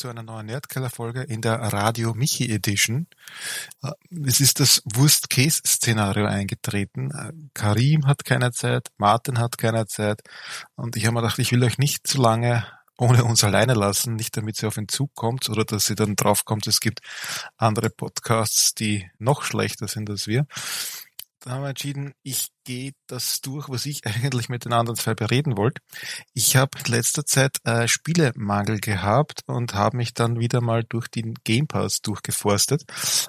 Zu 0.00 0.08
einer 0.08 0.22
neuen 0.22 0.46
Nerdkeller-Folge 0.46 1.24
in 1.24 1.42
der 1.42 1.58
Radio 1.58 2.14
Michi 2.14 2.50
Edition. 2.50 3.06
Äh, 3.82 3.90
es 4.26 4.40
ist 4.40 4.58
das 4.58 4.82
Worst-Case-Szenario 4.86 6.24
eingetreten. 6.24 7.10
Äh, 7.10 7.32
Karim 7.52 8.06
hat 8.06 8.24
keine 8.24 8.50
Zeit, 8.50 8.88
Martin 8.96 9.38
hat 9.38 9.58
keine 9.58 9.86
Zeit 9.86 10.22
und 10.74 10.96
ich 10.96 11.04
habe 11.04 11.16
mir 11.16 11.20
gedacht, 11.20 11.38
ich 11.38 11.52
will 11.52 11.62
euch 11.62 11.76
nicht 11.76 12.06
zu 12.06 12.16
lange 12.16 12.64
ohne 12.96 13.24
uns 13.24 13.44
alleine 13.44 13.74
lassen, 13.74 14.14
nicht 14.14 14.36
damit 14.38 14.62
ihr 14.62 14.68
auf 14.68 14.74
den 14.74 14.88
Zug 14.88 15.14
kommt 15.14 15.50
oder 15.50 15.66
dass 15.66 15.90
ihr 15.90 15.96
dann 15.96 16.16
draufkommt, 16.16 16.66
es 16.66 16.80
gibt 16.80 17.00
andere 17.58 17.90
Podcasts, 17.90 18.74
die 18.74 19.10
noch 19.18 19.42
schlechter 19.42 19.86
sind 19.86 20.08
als 20.08 20.26
wir 20.26 20.46
da 21.40 21.52
haben 21.52 21.62
wir 21.62 21.70
entschieden, 21.70 22.12
ich 22.22 22.48
gehe 22.64 22.92
das 23.06 23.40
durch, 23.40 23.68
was 23.68 23.86
ich 23.86 24.04
eigentlich 24.06 24.48
mit 24.48 24.64
den 24.64 24.72
anderen 24.72 24.96
zwei 24.96 25.14
bereden 25.14 25.56
wollte. 25.56 25.82
Ich 26.34 26.56
habe 26.56 26.78
in 26.78 26.92
letzter 26.92 27.24
Zeit 27.24 27.58
äh, 27.64 27.88
Spielemangel 27.88 28.78
gehabt 28.78 29.42
und 29.46 29.74
habe 29.74 29.96
mich 29.96 30.14
dann 30.14 30.38
wieder 30.38 30.60
mal 30.60 30.84
durch 30.84 31.08
den 31.08 31.34
Game 31.44 31.66
Pass 31.66 32.02
durchgeforstet 32.02 32.84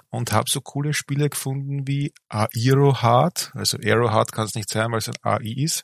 und 0.09 0.31
habe 0.31 0.49
so 0.49 0.61
coole 0.61 0.93
Spiele 0.93 1.29
gefunden 1.29 1.87
wie 1.87 2.13
Aero 2.27 3.01
Hard, 3.01 3.51
also 3.55 3.77
Aero 3.77 4.11
Hard 4.11 4.31
kann 4.31 4.45
es 4.45 4.55
nicht 4.55 4.69
sein, 4.69 4.91
weil 4.91 4.99
es 4.99 5.09
ein 5.09 5.15
AI 5.23 5.53
ist. 5.55 5.83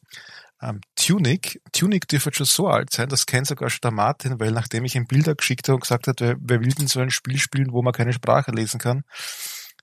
Ähm, 0.59 0.81
Tunic, 0.95 1.61
Tunic 1.71 2.07
dürfte 2.07 2.33
schon 2.33 2.45
so 2.47 2.67
alt 2.67 2.91
sein, 2.91 3.09
das 3.09 3.27
kennt 3.27 3.45
sogar 3.45 3.69
schon 3.69 3.81
der 3.83 3.91
Martin, 3.91 4.39
weil 4.39 4.51
nachdem 4.51 4.85
ich 4.85 4.95
ihm 4.95 5.05
Bilder 5.05 5.35
geschickt 5.35 5.67
habe 5.67 5.75
und 5.75 5.81
gesagt 5.81 6.07
hat, 6.07 6.19
wer, 6.19 6.35
wer 6.39 6.61
will 6.61 6.73
denn 6.73 6.87
so 6.87 6.99
ein 6.99 7.11
Spiel 7.11 7.37
spielen, 7.37 7.71
wo 7.71 7.83
man 7.83 7.93
keine 7.93 8.13
Sprache 8.13 8.51
lesen 8.51 8.79
kann, 8.79 9.03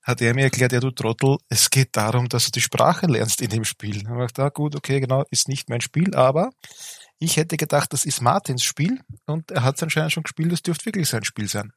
hat 0.05 0.21
er 0.21 0.35
mir 0.35 0.45
erklärt, 0.45 0.73
ja 0.73 0.81
du 0.81 0.91
Trottel, 0.91 1.39
es 1.49 1.71
geht 1.71 1.97
darum, 1.97 2.29
dass 2.29 2.45
du 2.47 2.51
die 2.53 2.61
Sprache 2.61 3.07
lernst 3.07 3.41
in 3.41 3.51
dem 3.51 3.65
Spiel. 3.65 4.07
Und 4.07 4.21
ich 4.21 4.33
dachte, 4.33 4.43
ah, 4.45 4.49
gut, 4.51 4.77
okay, 4.77 5.01
genau, 5.01 5.25
ist 5.31 5.49
nicht 5.49 5.69
mein 5.69 5.81
Spiel, 5.81 6.15
aber 6.15 6.51
ich 7.19 7.37
hätte 7.37 7.57
gedacht, 7.57 7.93
das 7.93 8.05
ist 8.05 8.21
Martins 8.21 8.63
Spiel 8.63 9.01
und 9.27 9.51
er 9.51 9.63
hat 9.63 9.77
es 9.77 9.83
anscheinend 9.83 10.13
schon 10.13 10.25
gespielt, 10.25 10.53
das 10.53 10.63
dürfte 10.63 10.87
wirklich 10.87 11.09
sein 11.09 11.25
Spiel 11.25 11.49
sein. 11.49 11.73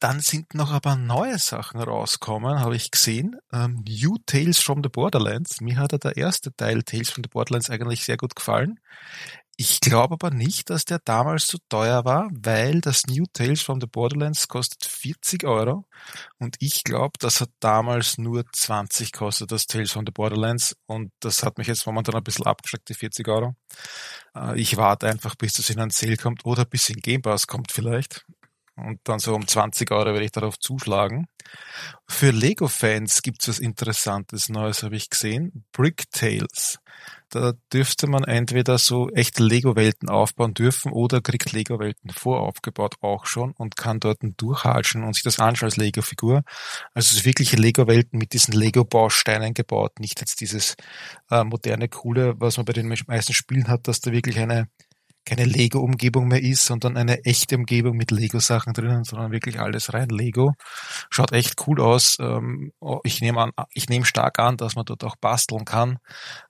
Dann 0.00 0.20
sind 0.20 0.54
noch 0.54 0.72
aber 0.72 0.96
neue 0.96 1.38
Sachen 1.38 1.80
rausgekommen, 1.80 2.60
habe 2.60 2.76
ich 2.76 2.90
gesehen. 2.90 3.36
Ähm, 3.52 3.82
New 3.86 4.16
Tales 4.26 4.58
from 4.58 4.82
the 4.82 4.88
Borderlands. 4.88 5.60
Mir 5.60 5.78
hat 5.78 5.92
der 5.92 6.16
erste 6.16 6.54
Teil 6.54 6.82
Tales 6.82 7.10
from 7.10 7.24
the 7.24 7.30
Borderlands 7.30 7.70
eigentlich 7.70 8.04
sehr 8.04 8.16
gut 8.16 8.34
gefallen. 8.34 8.78
Ich 9.60 9.80
glaube 9.80 10.14
aber 10.14 10.30
nicht, 10.30 10.70
dass 10.70 10.84
der 10.84 11.00
damals 11.00 11.48
so 11.48 11.58
teuer 11.68 12.04
war, 12.04 12.30
weil 12.30 12.80
das 12.80 13.08
New 13.08 13.24
Tales 13.32 13.60
from 13.60 13.80
the 13.80 13.88
Borderlands 13.88 14.46
kostet 14.46 14.84
40 14.84 15.42
Euro 15.42 15.84
und 16.38 16.54
ich 16.60 16.84
glaube, 16.84 17.14
das 17.18 17.40
hat 17.40 17.50
damals 17.58 18.18
nur 18.18 18.44
20 18.52 19.10
kostet, 19.10 19.50
das 19.50 19.66
Tales 19.66 19.90
from 19.90 20.04
the 20.06 20.12
Borderlands 20.12 20.76
und 20.86 21.10
das 21.18 21.42
hat 21.42 21.58
mich 21.58 21.66
jetzt 21.66 21.84
momentan 21.86 22.14
ein 22.14 22.22
bisschen 22.22 22.46
abgeschreckt, 22.46 22.88
die 22.88 22.94
40 22.94 23.26
Euro. 23.26 23.56
Äh, 24.36 24.60
ich 24.60 24.76
warte 24.76 25.08
einfach, 25.08 25.34
bis 25.34 25.54
das 25.54 25.70
in 25.70 25.80
ein 25.80 25.90
Sale 25.90 26.16
kommt 26.16 26.44
oder 26.44 26.64
bis 26.64 26.88
in 26.88 27.00
Game 27.00 27.22
Pass 27.22 27.48
kommt 27.48 27.72
vielleicht 27.72 28.24
und 28.86 29.00
dann 29.04 29.18
so 29.18 29.34
um 29.34 29.46
20 29.46 29.90
Euro 29.90 30.12
werde 30.12 30.24
ich 30.24 30.32
darauf 30.32 30.58
zuschlagen. 30.58 31.26
Für 32.06 32.30
Lego-Fans 32.30 33.22
gibt's 33.22 33.48
was 33.48 33.58
Interessantes 33.58 34.48
Neues, 34.48 34.82
habe 34.82 34.96
ich 34.96 35.10
gesehen. 35.10 35.64
Brick 35.72 36.10
Tales. 36.10 36.78
Da 37.30 37.52
dürfte 37.72 38.06
man 38.06 38.24
entweder 38.24 38.78
so 38.78 39.10
echte 39.10 39.42
Lego-Welten 39.42 40.08
aufbauen 40.08 40.54
dürfen 40.54 40.92
oder 40.92 41.20
kriegt 41.20 41.52
Lego-Welten 41.52 42.10
voraufgebaut 42.10 42.94
auch 43.02 43.26
schon 43.26 43.52
und 43.52 43.76
kann 43.76 44.00
dort 44.00 44.20
durchhatschen 44.22 45.04
und 45.04 45.12
sich 45.12 45.24
das 45.24 45.38
anschauen 45.38 45.66
als 45.66 45.76
Lego-Figur. 45.76 46.42
Also 46.94 47.24
wirkliche 47.26 47.56
Lego-Welten 47.56 48.18
mit 48.18 48.32
diesen 48.32 48.54
Lego-Bausteinen 48.54 49.52
gebaut, 49.52 50.00
nicht 50.00 50.20
jetzt 50.20 50.40
dieses 50.40 50.76
äh, 51.30 51.44
moderne, 51.44 51.88
coole, 51.88 52.34
was 52.40 52.56
man 52.56 52.64
bei 52.64 52.72
den 52.72 52.88
meisten 53.06 53.34
Spielen 53.34 53.68
hat, 53.68 53.88
dass 53.88 54.00
da 54.00 54.10
wirklich 54.10 54.38
eine 54.38 54.68
keine 55.28 55.44
Lego-Umgebung 55.44 56.26
mehr 56.28 56.42
ist, 56.42 56.64
sondern 56.64 56.96
eine 56.96 57.24
echte 57.24 57.56
Umgebung 57.56 57.96
mit 57.96 58.10
Lego-Sachen 58.10 58.72
drinnen, 58.72 59.04
sondern 59.04 59.30
wirklich 59.30 59.60
alles 59.60 59.92
rein 59.92 60.08
Lego. 60.08 60.54
Schaut 61.10 61.32
echt 61.32 61.66
cool 61.66 61.82
aus. 61.82 62.16
Ähm, 62.18 62.72
oh, 62.80 63.00
ich 63.04 63.20
nehme 63.20 63.42
an, 63.42 63.50
ich 63.74 63.88
nehme 63.90 64.06
stark 64.06 64.38
an, 64.38 64.56
dass 64.56 64.74
man 64.74 64.86
dort 64.86 65.04
auch 65.04 65.16
basteln 65.16 65.66
kann. 65.66 65.98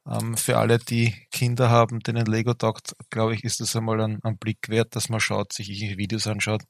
Ähm, 0.09 0.37
für 0.37 0.59
alle, 0.59 0.79
die 0.79 1.13
Kinder 1.33 1.71
haben, 1.71 1.99
denen 2.01 2.27
Lego 2.27 2.55
taugt, 2.55 2.95
glaube 3.11 3.35
ich, 3.35 3.43
ist 3.43 3.61
das 3.61 3.75
einmal 3.75 4.01
ein, 4.01 4.21
ein 4.23 4.39
Blick 4.39 4.69
wert, 4.69 4.95
dass 4.95 5.09
man 5.09 5.19
schaut, 5.19 5.53
sich 5.53 5.69
Videos 5.99 6.29
anschaut, 6.29 6.63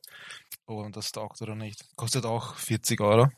ob 0.68 0.82
man 0.82 0.92
das 0.92 1.12
taugt 1.12 1.40
oder 1.40 1.54
nicht. 1.54 1.84
Kostet 1.96 2.26
auch 2.26 2.54
40 2.54 3.00
Euro. 3.00 3.28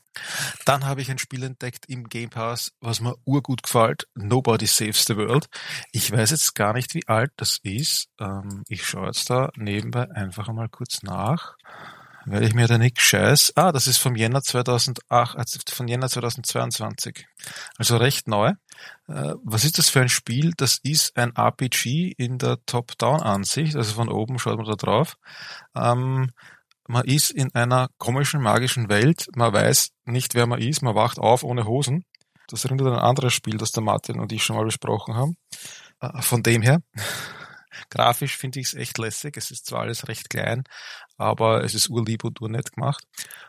Dann 0.65 0.85
habe 0.85 1.01
ich 1.01 1.09
ein 1.09 1.17
Spiel 1.17 1.43
entdeckt 1.43 1.85
im 1.87 2.09
Game 2.09 2.29
Pass, 2.29 2.73
was 2.81 2.99
mir 2.99 3.15
urgut 3.25 3.63
gefällt. 3.63 4.07
Nobody 4.15 4.65
Saves 4.65 5.05
the 5.05 5.15
World. 5.15 5.47
Ich 5.91 6.11
weiß 6.11 6.31
jetzt 6.31 6.53
gar 6.55 6.73
nicht, 6.73 6.93
wie 6.93 7.07
alt 7.07 7.31
das 7.37 7.59
ist. 7.63 8.09
Ähm, 8.19 8.63
ich 8.67 8.85
schaue 8.85 9.07
jetzt 9.07 9.29
da 9.29 9.49
nebenbei 9.55 10.11
einfach 10.11 10.49
einmal 10.49 10.67
kurz 10.67 11.03
nach, 11.03 11.55
weil 12.25 12.43
ich 12.43 12.53
mir 12.53 12.67
da 12.67 12.77
nicht 12.77 12.99
scheiß. 12.99 13.53
Ah, 13.55 13.71
das 13.71 13.87
ist 13.87 13.97
vom 13.97 14.15
Jänner 14.15 14.41
2008, 14.41 15.37
also 15.37 15.59
von 15.69 15.87
Jänner 15.87 16.09
2022. 16.09 17.25
Also 17.77 17.95
recht 17.95 18.27
neu. 18.27 18.49
Äh, 19.07 19.35
was 19.43 19.63
ist 19.63 19.77
das 19.77 19.89
für 19.89 20.01
ein 20.01 20.09
Spiel? 20.09 20.51
Das 20.57 20.79
ist 20.83 21.15
ein 21.15 21.33
RPG 21.35 22.13
in 22.17 22.37
der 22.37 22.57
Top-Down-Ansicht, 22.65 23.77
also 23.77 23.93
von 23.93 24.09
oben 24.09 24.37
schaut 24.37 24.57
man 24.57 24.67
da 24.67 24.75
drauf. 24.75 25.15
Ähm, 25.75 26.31
man 26.91 27.05
ist 27.05 27.31
in 27.31 27.53
einer 27.55 27.89
komischen, 27.97 28.41
magischen 28.41 28.89
Welt. 28.89 29.27
Man 29.35 29.53
weiß 29.53 29.91
nicht, 30.05 30.35
wer 30.35 30.45
man 30.45 30.61
ist. 30.61 30.81
Man 30.81 30.95
wacht 30.95 31.19
auf 31.19 31.43
ohne 31.43 31.65
Hosen. 31.65 32.03
Das 32.49 32.65
erinnert 32.65 32.87
an 32.87 32.93
ein 32.93 32.99
anderes 32.99 33.33
Spiel, 33.33 33.57
das 33.57 33.71
der 33.71 33.81
Martin 33.81 34.19
und 34.19 34.31
ich 34.33 34.43
schon 34.43 34.57
mal 34.57 34.65
besprochen 34.65 35.15
haben. 35.15 35.37
Äh, 36.01 36.21
von 36.21 36.43
dem 36.43 36.61
her 36.61 36.81
Grafisch 37.89 38.37
finde 38.37 38.59
ich 38.59 38.67
es 38.67 38.73
echt 38.73 38.97
lässig. 38.97 39.37
Es 39.37 39.51
ist 39.51 39.65
zwar 39.65 39.81
alles 39.81 40.07
recht 40.07 40.29
klein, 40.29 40.63
aber 41.17 41.63
es 41.63 41.73
ist 41.73 41.89
urlieb 41.89 42.23
und 42.23 42.41
urnett 42.41 42.73
gemacht. 42.73 43.03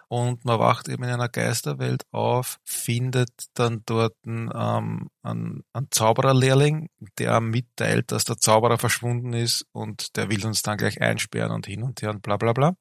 Und 0.09 0.45
man 0.45 0.59
wacht 0.59 0.89
eben 0.89 1.03
in 1.05 1.11
einer 1.11 1.29
Geisterwelt 1.29 2.05
auf, 2.11 2.59
findet 2.65 3.31
dann 3.55 3.83
dort 3.87 4.15
ähm, 4.27 5.09
einen, 5.23 5.65
einen 5.73 5.89
Zaubererlehrling, 5.91 6.89
der 7.19 7.41
mitteilt, 7.41 8.13
dass 8.13 8.25
der 8.25 8.37
Zauberer 8.37 8.79
verschwunden 8.79 9.33
ist 9.33 9.67
und 9.73 10.17
der 10.17 10.29
will 10.29 10.45
uns 10.45 10.63
dann 10.63 10.79
gleich 10.79 11.01
einsperren 11.01 11.53
und 11.53 11.67
hin 11.67 11.83
und 11.83 12.03
her 12.03 12.11
und 12.11 12.23
bla 12.23 12.37
bla 12.37 12.53
bla 12.53 12.75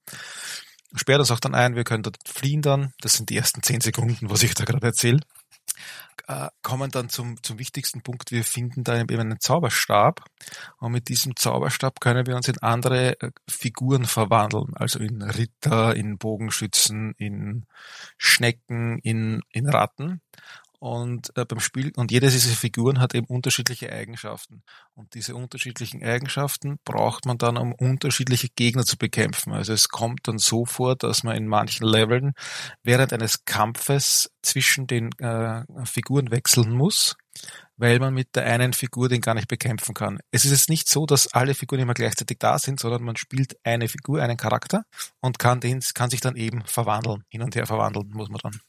sperrt 0.93 1.19
uns 1.19 1.31
auch 1.31 1.39
dann 1.39 1.55
ein, 1.55 1.77
wir 1.77 1.85
können 1.85 2.03
dort 2.03 2.17
fliehen 2.27 2.61
dann. 2.61 2.91
Das 2.99 3.13
sind 3.13 3.29
die 3.29 3.37
ersten 3.37 3.63
zehn 3.63 3.79
Sekunden, 3.79 4.29
was 4.29 4.43
ich 4.43 4.53
da 4.55 4.65
gerade 4.65 4.87
erzähle 4.87 5.21
äh, 6.27 6.49
kommen 6.61 6.91
dann 6.91 7.09
zum, 7.09 7.41
zum 7.43 7.59
wichtigsten 7.59 8.01
Punkt. 8.01 8.31
Wir 8.31 8.43
finden 8.43 8.83
da 8.83 8.99
eben 8.99 9.19
einen 9.19 9.39
Zauberstab. 9.39 10.23
Und 10.77 10.91
mit 10.91 11.09
diesem 11.09 11.35
Zauberstab 11.35 11.99
können 11.99 12.25
wir 12.25 12.35
uns 12.35 12.47
in 12.47 12.59
andere 12.59 13.19
äh, 13.21 13.31
Figuren 13.49 14.05
verwandeln, 14.05 14.73
also 14.75 14.99
in 14.99 15.21
Ritter, 15.21 15.95
in 15.95 16.17
Bogenschützen, 16.17 17.13
in 17.17 17.65
Schnecken, 18.17 18.99
in, 18.99 19.41
in 19.51 19.67
Ratten 19.67 20.21
und 20.81 21.31
äh, 21.37 21.45
beim 21.45 21.59
Spiel 21.59 21.91
und 21.95 22.09
jede 22.09 22.31
dieser 22.31 22.55
Figuren 22.55 22.99
hat 22.99 23.13
eben 23.13 23.27
unterschiedliche 23.27 23.91
Eigenschaften 23.91 24.63
und 24.95 25.13
diese 25.13 25.35
unterschiedlichen 25.35 26.03
Eigenschaften 26.03 26.79
braucht 26.83 27.27
man 27.27 27.37
dann, 27.37 27.55
um 27.57 27.71
unterschiedliche 27.71 28.49
Gegner 28.49 28.83
zu 28.83 28.97
bekämpfen. 28.97 29.53
Also 29.53 29.73
es 29.73 29.89
kommt 29.89 30.27
dann 30.27 30.39
so 30.39 30.65
vor, 30.65 30.95
dass 30.95 31.23
man 31.23 31.37
in 31.37 31.45
manchen 31.45 31.85
Leveln 31.85 32.33
während 32.81 33.13
eines 33.13 33.45
Kampfes 33.45 34.31
zwischen 34.41 34.87
den 34.87 35.11
äh, 35.19 35.63
Figuren 35.85 36.31
wechseln 36.31 36.71
muss, 36.71 37.15
weil 37.77 37.99
man 37.99 38.15
mit 38.15 38.35
der 38.35 38.47
einen 38.47 38.73
Figur 38.73 39.07
den 39.07 39.21
gar 39.21 39.35
nicht 39.35 39.47
bekämpfen 39.47 39.93
kann. 39.93 40.17
Es 40.31 40.45
ist 40.45 40.51
jetzt 40.51 40.69
nicht 40.69 40.89
so, 40.89 41.05
dass 41.05 41.31
alle 41.31 41.53
Figuren 41.53 41.81
immer 41.81 41.93
gleichzeitig 41.93 42.39
da 42.39 42.57
sind, 42.57 42.79
sondern 42.79 43.03
man 43.03 43.17
spielt 43.17 43.55
eine 43.63 43.87
Figur, 43.87 44.19
einen 44.19 44.35
Charakter 44.35 44.83
und 45.19 45.37
kann 45.37 45.59
den 45.59 45.79
kann 45.93 46.09
sich 46.09 46.21
dann 46.21 46.35
eben 46.35 46.65
verwandeln, 46.65 47.23
hin 47.29 47.43
und 47.43 47.55
her 47.55 47.67
verwandeln 47.67 48.09
muss 48.09 48.29
man 48.29 48.39
dann. 48.41 48.59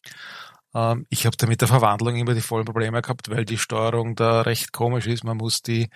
Ähm, 0.74 1.06
ich 1.08 1.26
habe 1.26 1.36
da 1.36 1.46
mit 1.46 1.60
der 1.60 1.69
Verwandlung 1.69 2.16
immer 2.16 2.34
die 2.34 2.40
vollen 2.40 2.64
Probleme 2.64 3.02
gehabt, 3.02 3.30
weil 3.30 3.44
die 3.44 3.58
Steuerung 3.58 4.14
da 4.14 4.42
recht 4.42 4.72
komisch 4.72 5.06
ist. 5.06 5.24
Man 5.24 5.36
muss 5.36 5.62
die 5.62 5.88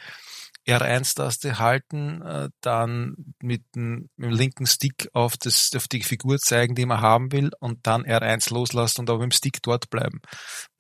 R1-Taste 0.67 1.59
halten, 1.59 2.23
äh, 2.23 2.49
dann 2.61 3.35
mit 3.41 3.63
dem, 3.75 4.11
mit 4.17 4.31
dem, 4.31 4.37
linken 4.37 4.67
Stick 4.67 5.09
auf, 5.13 5.37
das, 5.37 5.71
auf 5.77 5.87
die 5.87 6.03
Figur 6.03 6.39
zeigen, 6.39 6.75
die 6.75 6.87
man 6.87 7.01
haben 7.01 7.31
will, 7.31 7.51
und 7.61 7.87
dann 7.87 8.05
R1 8.05 8.53
loslassen 8.53 9.03
und 9.03 9.11
aber 9.11 9.21
mit 9.21 9.33
dem 9.33 9.37
Stick 9.37 9.63
dort 9.63 9.91
bleiben. 9.91 10.21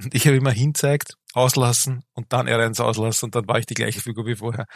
Und 0.02 0.14
ich 0.14 0.26
habe 0.26 0.36
immer 0.36 0.50
hinzeigt, 0.50 1.16
auslassen 1.34 2.02
und 2.14 2.32
dann 2.32 2.48
R1 2.48 2.82
auslassen 2.82 3.26
und 3.26 3.34
dann 3.36 3.46
war 3.46 3.58
ich 3.58 3.66
die 3.66 3.74
gleiche 3.74 4.00
Figur 4.00 4.26
wie 4.26 4.36
vorher. 4.36 4.66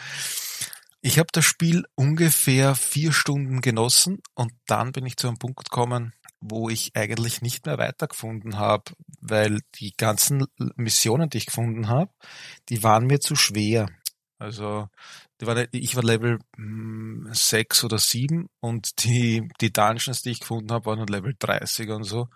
Ich 1.01 1.17
habe 1.17 1.29
das 1.31 1.43
Spiel 1.45 1.83
ungefähr 1.95 2.75
vier 2.75 3.11
Stunden 3.11 3.61
genossen 3.61 4.19
und 4.35 4.53
dann 4.67 4.91
bin 4.91 5.05
ich 5.05 5.17
zu 5.17 5.27
einem 5.27 5.39
Punkt 5.39 5.65
gekommen, 5.69 6.13
wo 6.39 6.69
ich 6.69 6.91
eigentlich 6.95 7.41
nicht 7.41 7.65
mehr 7.65 7.79
weitergefunden 7.79 8.57
habe, 8.57 8.91
weil 9.21 9.61
die 9.75 9.93
ganzen 9.95 10.45
Missionen, 10.75 11.29
die 11.29 11.37
ich 11.37 11.45
gefunden 11.45 11.87
habe, 11.87 12.11
die 12.69 12.83
waren 12.83 13.05
mir 13.05 13.19
zu 13.19 13.35
schwer. 13.35 13.87
Also 14.37 14.89
war, 15.45 15.65
ich 15.71 15.95
war 15.95 16.03
Level 16.03 16.39
6 17.31 17.81
hm, 17.81 17.85
oder 17.85 17.97
7 17.97 18.49
und 18.59 19.03
die, 19.03 19.47
die 19.59 19.71
Dungeons, 19.71 20.21
die 20.21 20.31
ich 20.31 20.39
gefunden 20.39 20.71
habe, 20.71 20.85
waren 20.85 21.07
Level 21.07 21.35
30 21.37 21.89
und 21.89 22.03
so, 22.03 22.27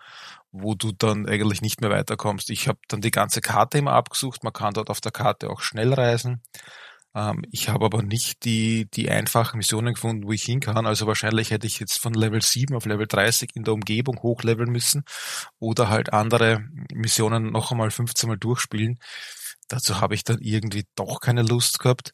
wo 0.51 0.75
du 0.75 0.91
dann 0.91 1.27
eigentlich 1.27 1.61
nicht 1.61 1.81
mehr 1.81 1.89
weiterkommst. 1.89 2.49
Ich 2.49 2.67
habe 2.67 2.79
dann 2.87 3.01
die 3.01 3.11
ganze 3.11 3.41
Karte 3.41 3.77
immer 3.77 3.93
abgesucht, 3.93 4.43
man 4.43 4.53
kann 4.53 4.73
dort 4.73 4.89
auf 4.89 5.01
der 5.01 5.11
Karte 5.11 5.49
auch 5.49 5.61
schnell 5.61 5.93
reisen. 5.93 6.41
Ähm, 7.15 7.43
ich 7.51 7.69
habe 7.69 7.85
aber 7.85 8.03
nicht 8.03 8.43
die, 8.43 8.87
die 8.93 9.09
einfachen 9.09 9.57
Missionen 9.57 9.93
gefunden, 9.93 10.27
wo 10.27 10.33
ich 10.33 10.43
hin 10.43 10.59
kann. 10.59 10.85
Also 10.85 11.07
wahrscheinlich 11.07 11.51
hätte 11.51 11.65
ich 11.65 11.79
jetzt 11.79 11.99
von 11.99 12.13
Level 12.13 12.41
7 12.41 12.75
auf 12.75 12.85
Level 12.85 13.07
30 13.07 13.55
in 13.55 13.63
der 13.63 13.73
Umgebung 13.73 14.21
hochleveln 14.21 14.69
müssen 14.69 15.03
oder 15.57 15.89
halt 15.89 16.11
andere 16.13 16.65
Missionen 16.93 17.51
noch 17.51 17.71
einmal 17.71 17.89
15 17.89 18.27
Mal 18.27 18.37
durchspielen. 18.37 18.99
Dazu 19.69 20.01
habe 20.01 20.13
ich 20.13 20.23
dann 20.23 20.39
irgendwie 20.41 20.85
doch 20.95 21.21
keine 21.21 21.41
Lust 21.41 21.79
gehabt. 21.79 22.11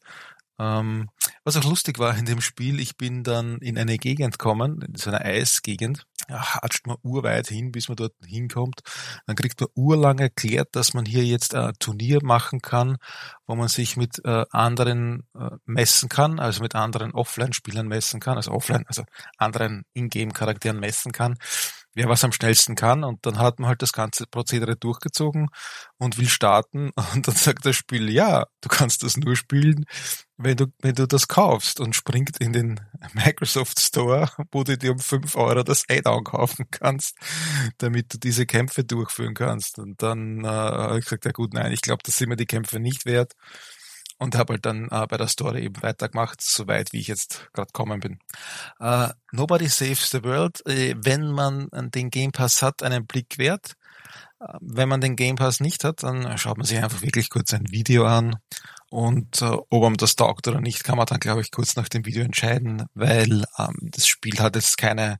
Ähm, 0.58 1.08
was 1.44 1.56
auch 1.56 1.64
lustig 1.64 1.98
war 1.98 2.16
in 2.16 2.24
dem 2.24 2.40
Spiel, 2.40 2.78
ich 2.78 2.96
bin 2.96 3.24
dann 3.24 3.58
in 3.58 3.76
eine 3.78 3.98
Gegend 3.98 4.38
gekommen, 4.38 4.80
in 4.82 4.94
so 4.94 5.10
eine 5.10 5.24
Eisgegend, 5.24 6.06
hatscht 6.28 6.86
man 6.86 6.96
urweit 7.02 7.48
hin, 7.48 7.72
bis 7.72 7.88
man 7.88 7.96
dort 7.96 8.14
hinkommt. 8.24 8.80
Dann 9.26 9.36
kriegt 9.36 9.60
man 9.60 9.70
urlang 9.74 10.18
erklärt, 10.18 10.68
dass 10.72 10.94
man 10.94 11.04
hier 11.04 11.24
jetzt 11.24 11.54
ein 11.54 11.72
Turnier 11.78 12.20
machen 12.22 12.60
kann, 12.60 12.98
wo 13.46 13.54
man 13.54 13.68
sich 13.68 13.96
mit 13.96 14.24
äh, 14.24 14.44
anderen 14.50 15.26
äh, 15.34 15.50
messen 15.64 16.08
kann, 16.08 16.38
also 16.38 16.62
mit 16.62 16.74
anderen 16.74 17.12
Offline-Spielern 17.12 17.86
messen 17.86 18.20
kann, 18.20 18.36
also 18.36 18.52
offline, 18.52 18.84
also 18.86 19.04
anderen 19.38 19.84
Ingame-Charakteren 19.94 20.78
messen 20.80 21.12
kann 21.12 21.36
wer 21.94 22.08
was 22.08 22.24
am 22.24 22.32
schnellsten 22.32 22.74
kann. 22.74 23.04
Und 23.04 23.24
dann 23.26 23.38
hat 23.38 23.58
man 23.58 23.68
halt 23.68 23.82
das 23.82 23.92
ganze 23.92 24.26
Prozedere 24.26 24.76
durchgezogen 24.76 25.48
und 25.98 26.18
will 26.18 26.28
starten. 26.28 26.90
Und 27.14 27.28
dann 27.28 27.34
sagt 27.34 27.66
das 27.66 27.76
Spiel, 27.76 28.10
ja, 28.10 28.46
du 28.60 28.68
kannst 28.68 29.02
das 29.02 29.16
nur 29.16 29.36
spielen, 29.36 29.84
wenn 30.36 30.56
du, 30.56 30.66
wenn 30.80 30.94
du 30.94 31.06
das 31.06 31.28
kaufst. 31.28 31.80
Und 31.80 31.94
springt 31.94 32.38
in 32.38 32.52
den 32.52 32.80
Microsoft 33.12 33.80
Store, 33.80 34.30
wo 34.50 34.64
du 34.64 34.76
dir 34.76 34.92
um 34.92 34.98
fünf 34.98 35.36
Euro 35.36 35.62
das 35.62 35.84
Add-on 35.88 36.24
kaufen 36.24 36.66
kannst, 36.70 37.16
damit 37.78 38.12
du 38.14 38.18
diese 38.18 38.46
Kämpfe 38.46 38.84
durchführen 38.84 39.34
kannst. 39.34 39.78
Und 39.78 40.02
dann 40.02 40.44
äh, 40.44 40.48
habe 40.48 40.98
ich 40.98 41.04
gesagt, 41.04 41.24
ja 41.24 41.32
gut, 41.32 41.54
nein, 41.54 41.72
ich 41.72 41.82
glaube, 41.82 42.02
das 42.04 42.16
sind 42.16 42.28
mir 42.28 42.36
die 42.36 42.46
Kämpfe 42.46 42.80
nicht 42.80 43.04
wert 43.04 43.32
und 44.22 44.36
habe 44.36 44.54
halt 44.54 44.66
dann 44.66 44.88
äh, 44.90 45.06
bei 45.06 45.16
der 45.16 45.28
Story 45.28 45.64
eben 45.64 45.82
weitergemacht, 45.82 46.40
soweit 46.40 46.92
wie 46.92 47.00
ich 47.00 47.08
jetzt 47.08 47.48
gerade 47.52 47.72
kommen 47.72 48.00
bin. 48.00 48.18
Äh, 48.80 49.08
Nobody 49.32 49.68
Saves 49.68 50.10
the 50.10 50.22
World, 50.24 50.64
äh, 50.66 50.94
wenn 50.96 51.30
man 51.30 51.68
den 51.72 52.10
Game 52.10 52.32
Pass 52.32 52.62
hat, 52.62 52.82
einen 52.82 53.06
Blick 53.06 53.38
wert. 53.38 53.74
Äh, 54.40 54.46
wenn 54.60 54.88
man 54.88 55.00
den 55.00 55.16
Game 55.16 55.36
Pass 55.36 55.60
nicht 55.60 55.84
hat, 55.84 56.02
dann 56.02 56.38
schaut 56.38 56.56
man 56.56 56.66
sich 56.66 56.78
einfach 56.78 57.02
wirklich 57.02 57.30
kurz 57.30 57.52
ein 57.52 57.70
Video 57.70 58.06
an 58.06 58.36
und 58.92 59.40
äh, 59.40 59.46
ob 59.46 59.82
man 59.82 59.94
das 59.94 60.16
taugt 60.16 60.46
oder 60.48 60.60
nicht, 60.60 60.84
kann 60.84 60.98
man 60.98 61.06
dann, 61.06 61.18
glaube 61.18 61.40
ich, 61.40 61.50
kurz 61.50 61.76
nach 61.76 61.88
dem 61.88 62.04
Video 62.04 62.22
entscheiden, 62.22 62.84
weil 62.92 63.42
ähm, 63.58 63.74
das 63.80 64.06
Spiel 64.06 64.38
hat 64.38 64.54
jetzt 64.54 64.76
keine 64.76 65.18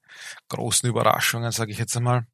großen 0.51 0.87
Überraschungen, 0.87 1.51
sage 1.53 1.73
ich 1.73 1.79
jetzt 1.79 1.97
einmal. 1.97 2.27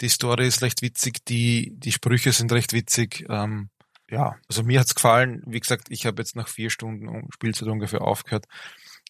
Die 0.00 0.08
Story 0.08 0.46
ist 0.46 0.62
recht 0.62 0.82
witzig, 0.82 1.24
die, 1.24 1.72
die 1.74 1.90
Sprüche 1.90 2.30
sind 2.30 2.52
recht 2.52 2.72
witzig. 2.72 3.26
Ähm, 3.28 3.70
ja, 4.14 4.36
also 4.48 4.62
mir 4.62 4.78
hat's 4.78 4.94
gefallen. 4.94 5.42
Wie 5.44 5.58
gesagt, 5.58 5.88
ich 5.90 6.06
habe 6.06 6.22
jetzt 6.22 6.36
nach 6.36 6.48
vier 6.48 6.70
Stunden 6.70 7.28
Spielzeit 7.32 7.68
ungefähr 7.68 8.02
aufgehört, 8.02 8.46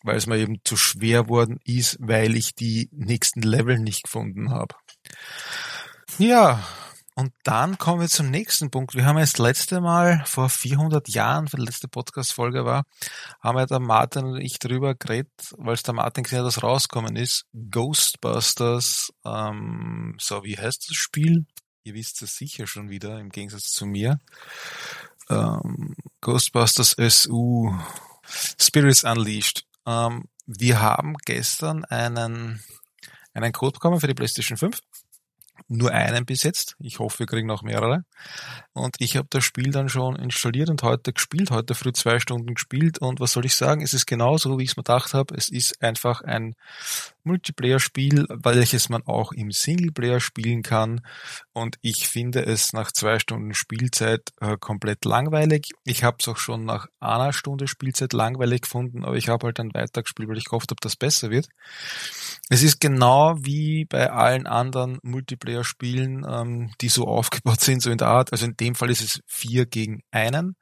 weil 0.02 0.16
es 0.16 0.26
mir 0.26 0.38
eben 0.38 0.56
zu 0.64 0.76
schwer 0.76 1.28
worden 1.28 1.60
ist, 1.64 1.98
weil 2.00 2.36
ich 2.36 2.54
die 2.54 2.88
nächsten 2.90 3.42
Level 3.42 3.78
nicht 3.78 4.04
gefunden 4.04 4.50
habe. 4.50 4.74
Ja, 6.18 6.64
und 7.16 7.32
dann 7.44 7.78
kommen 7.78 8.00
wir 8.00 8.08
zum 8.08 8.30
nächsten 8.30 8.70
Punkt. 8.70 8.94
Wir 8.94 9.04
haben 9.04 9.18
jetzt 9.18 9.34
das 9.34 9.46
letzte 9.46 9.80
Mal 9.80 10.24
vor 10.26 10.48
400 10.48 11.08
Jahren, 11.10 11.46
für 11.48 11.58
die 11.58 11.64
letzte 11.64 11.86
Podcast-Folge 11.86 12.64
war, 12.64 12.84
haben 13.40 13.58
ja 13.58 13.66
der 13.66 13.78
Martin 13.78 14.24
und 14.24 14.40
ich 14.40 14.58
drüber 14.58 14.94
geredet, 14.94 15.30
weil 15.58 15.74
es 15.74 15.84
der 15.84 15.94
Martin 15.94 16.24
gesehen 16.24 16.40
hat, 16.40 16.46
dass 16.46 16.62
rauskommen 16.62 17.14
ist. 17.14 17.44
Ghostbusters, 17.52 19.12
ähm, 19.24 20.16
so 20.18 20.42
wie 20.44 20.56
heißt 20.56 20.88
das 20.88 20.96
Spiel? 20.96 21.44
Ihr 21.86 21.92
wisst 21.92 22.22
es 22.22 22.36
sicher 22.36 22.66
schon 22.66 22.88
wieder, 22.88 23.20
im 23.20 23.28
Gegensatz 23.28 23.70
zu 23.70 23.84
mir. 23.84 24.18
Ähm, 25.28 25.94
Ghostbusters 26.22 26.96
SU 26.98 27.78
Spirits 28.26 29.04
Unleashed. 29.04 29.66
Ähm, 29.84 30.24
wir 30.46 30.80
haben 30.80 31.14
gestern 31.26 31.84
einen, 31.84 32.62
einen 33.34 33.52
Code 33.52 33.74
bekommen 33.74 34.00
für 34.00 34.06
die 34.06 34.14
PlayStation 34.14 34.56
5 34.56 34.80
nur 35.68 35.92
einen 35.92 36.26
bis 36.26 36.42
jetzt. 36.42 36.76
Ich 36.78 36.98
hoffe, 36.98 37.20
wir 37.20 37.26
kriegen 37.26 37.46
noch 37.46 37.62
mehrere. 37.62 38.04
Und 38.72 38.96
ich 38.98 39.16
habe 39.16 39.28
das 39.30 39.44
Spiel 39.44 39.70
dann 39.70 39.88
schon 39.88 40.16
installiert 40.16 40.68
und 40.68 40.82
heute 40.82 41.12
gespielt, 41.12 41.50
heute 41.50 41.74
früh 41.74 41.92
zwei 41.92 42.18
Stunden 42.18 42.54
gespielt. 42.54 42.98
Und 42.98 43.20
was 43.20 43.32
soll 43.32 43.46
ich 43.46 43.54
sagen? 43.54 43.82
Es 43.82 43.94
ist 43.94 44.06
genauso, 44.06 44.58
wie 44.58 44.64
ich 44.64 44.70
es 44.70 44.76
mir 44.76 44.82
gedacht 44.82 45.14
habe. 45.14 45.34
Es 45.36 45.48
ist 45.48 45.82
einfach 45.82 46.20
ein 46.22 46.54
Multiplayer-Spiel, 47.24 48.26
welches 48.28 48.88
man 48.88 49.02
auch 49.06 49.32
im 49.32 49.50
Singleplayer 49.50 50.20
spielen 50.20 50.62
kann. 50.62 51.00
Und 51.52 51.76
ich 51.80 52.08
finde 52.08 52.44
es 52.44 52.72
nach 52.72 52.92
zwei 52.92 53.18
Stunden 53.18 53.54
Spielzeit 53.54 54.32
äh, 54.40 54.56
komplett 54.58 55.04
langweilig. 55.04 55.70
Ich 55.84 56.04
habe 56.04 56.18
es 56.20 56.28
auch 56.28 56.36
schon 56.36 56.64
nach 56.64 56.86
einer 57.00 57.32
Stunde 57.32 57.66
Spielzeit 57.68 58.12
langweilig 58.12 58.62
gefunden, 58.62 59.04
aber 59.04 59.16
ich 59.16 59.28
habe 59.28 59.46
halt 59.46 59.58
dann 59.58 59.72
weitergespielt, 59.72 60.28
weil 60.28 60.38
ich 60.38 60.44
gehofft 60.44 60.70
habe, 60.70 60.80
dass 60.80 60.96
besser 60.96 61.30
wird. 61.30 61.48
Es 62.50 62.62
ist 62.62 62.80
genau 62.80 63.36
wie 63.38 63.84
bei 63.84 64.10
allen 64.10 64.46
anderen 64.46 64.98
Multiplayer-Spielen, 65.44 66.26
ähm, 66.28 66.70
die 66.80 66.88
so 66.88 67.06
aufgebaut 67.06 67.60
sind, 67.60 67.82
so 67.82 67.90
in 67.90 67.98
der 67.98 68.08
Art. 68.08 68.32
Also 68.32 68.46
in 68.46 68.56
dem 68.56 68.74
Fall 68.74 68.90
ist 68.90 69.02
es 69.02 69.20
vier 69.26 69.66
gegen 69.66 70.02
einen. 70.10 70.56